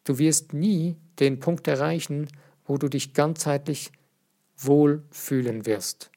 Du 0.05 0.17
wirst 0.19 0.53
nie 0.53 0.95
den 1.19 1.39
Punkt 1.39 1.67
erreichen, 1.67 2.27
wo 2.65 2.77
du 2.77 2.87
dich 2.87 3.13
ganzheitlich 3.13 3.91
wohl 4.57 5.03
fühlen 5.11 5.65
wirst, 5.65 6.09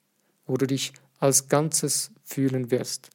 wo 0.46 0.56
du 0.56 0.66
dich 0.66 0.92
als 1.18 1.48
Ganzes 1.48 2.12
fühlen 2.22 2.70
wirst. 2.70 3.10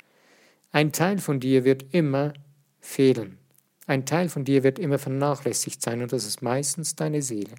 Ein 0.71 0.91
Teil 0.91 1.19
von 1.19 1.39
dir 1.39 1.63
wird 1.63 1.93
immer 1.93 2.33
fehlen. 2.81 3.38
Ein 3.86 4.05
Teil 4.05 4.29
von 4.29 4.43
dir 4.43 4.63
wird 4.63 4.79
immer 4.79 4.97
vernachlässigt 4.97 5.81
sein 5.81 6.01
und 6.01 6.12
das 6.12 6.25
ist 6.25 6.41
meistens 6.41 6.95
deine 6.95 7.21
Seele. 7.21 7.55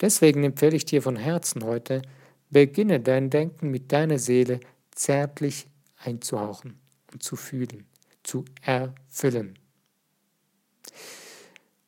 Deswegen 0.00 0.44
empfehle 0.44 0.76
ich 0.76 0.84
dir 0.84 1.02
von 1.02 1.16
Herzen 1.16 1.64
heute, 1.64 2.02
beginne 2.50 3.00
dein 3.00 3.30
Denken 3.30 3.70
mit 3.70 3.90
deiner 3.90 4.18
Seele 4.18 4.60
zärtlich 4.92 5.66
einzuhauchen 5.96 6.78
und 7.12 7.22
zu 7.22 7.36
fühlen, 7.36 7.86
zu 8.22 8.44
erfüllen. 8.62 9.58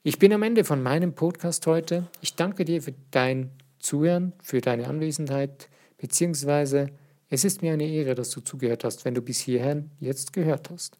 Ich 0.08 0.20
bin 0.20 0.32
am 0.32 0.44
Ende 0.44 0.62
von 0.62 0.84
meinem 0.84 1.16
Podcast 1.16 1.66
heute. 1.66 2.06
Ich 2.20 2.36
danke 2.36 2.64
dir 2.64 2.80
für 2.80 2.94
dein 3.10 3.50
Zuhören, 3.80 4.34
für 4.40 4.60
deine 4.60 4.86
Anwesenheit, 4.86 5.68
beziehungsweise 5.98 6.90
es 7.28 7.44
ist 7.44 7.60
mir 7.60 7.72
eine 7.72 7.88
Ehre, 7.88 8.14
dass 8.14 8.30
du 8.30 8.40
zugehört 8.40 8.84
hast, 8.84 9.04
wenn 9.04 9.16
du 9.16 9.20
bis 9.20 9.40
hierhin 9.40 9.90
jetzt 9.98 10.32
gehört 10.32 10.70
hast. 10.70 10.96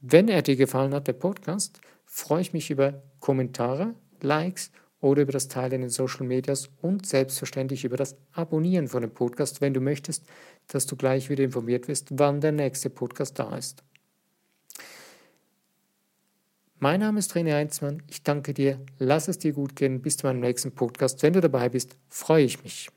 Wenn 0.00 0.26
er 0.26 0.42
dir 0.42 0.56
gefallen 0.56 0.92
hat, 0.92 1.06
der 1.06 1.12
Podcast, 1.12 1.80
freue 2.04 2.40
ich 2.40 2.52
mich 2.52 2.68
über 2.72 3.00
Kommentare, 3.20 3.94
Likes 4.20 4.72
oder 5.00 5.22
über 5.22 5.30
das 5.30 5.46
Teilen 5.46 5.74
in 5.74 5.80
den 5.82 5.90
Social 5.90 6.26
Medias 6.26 6.68
und 6.82 7.06
selbstverständlich 7.06 7.84
über 7.84 7.96
das 7.96 8.16
Abonnieren 8.32 8.88
von 8.88 9.02
dem 9.02 9.12
Podcast, 9.12 9.60
wenn 9.60 9.72
du 9.72 9.80
möchtest, 9.80 10.26
dass 10.66 10.84
du 10.84 10.96
gleich 10.96 11.30
wieder 11.30 11.44
informiert 11.44 11.86
wirst, 11.86 12.08
wann 12.18 12.40
der 12.40 12.50
nächste 12.50 12.90
Podcast 12.90 13.38
da 13.38 13.56
ist. 13.56 13.84
Mein 16.82 17.00
Name 17.00 17.18
ist 17.18 17.36
René 17.36 17.52
Heinzmann. 17.52 18.02
Ich 18.08 18.22
danke 18.22 18.54
dir. 18.54 18.80
Lass 18.98 19.28
es 19.28 19.36
dir 19.36 19.52
gut 19.52 19.76
gehen. 19.76 20.00
Bis 20.00 20.16
zu 20.16 20.26
meinem 20.26 20.40
nächsten 20.40 20.72
Podcast. 20.72 21.22
Wenn 21.22 21.34
du 21.34 21.42
dabei 21.42 21.68
bist, 21.68 21.98
freue 22.08 22.44
ich 22.44 22.64
mich. 22.64 22.88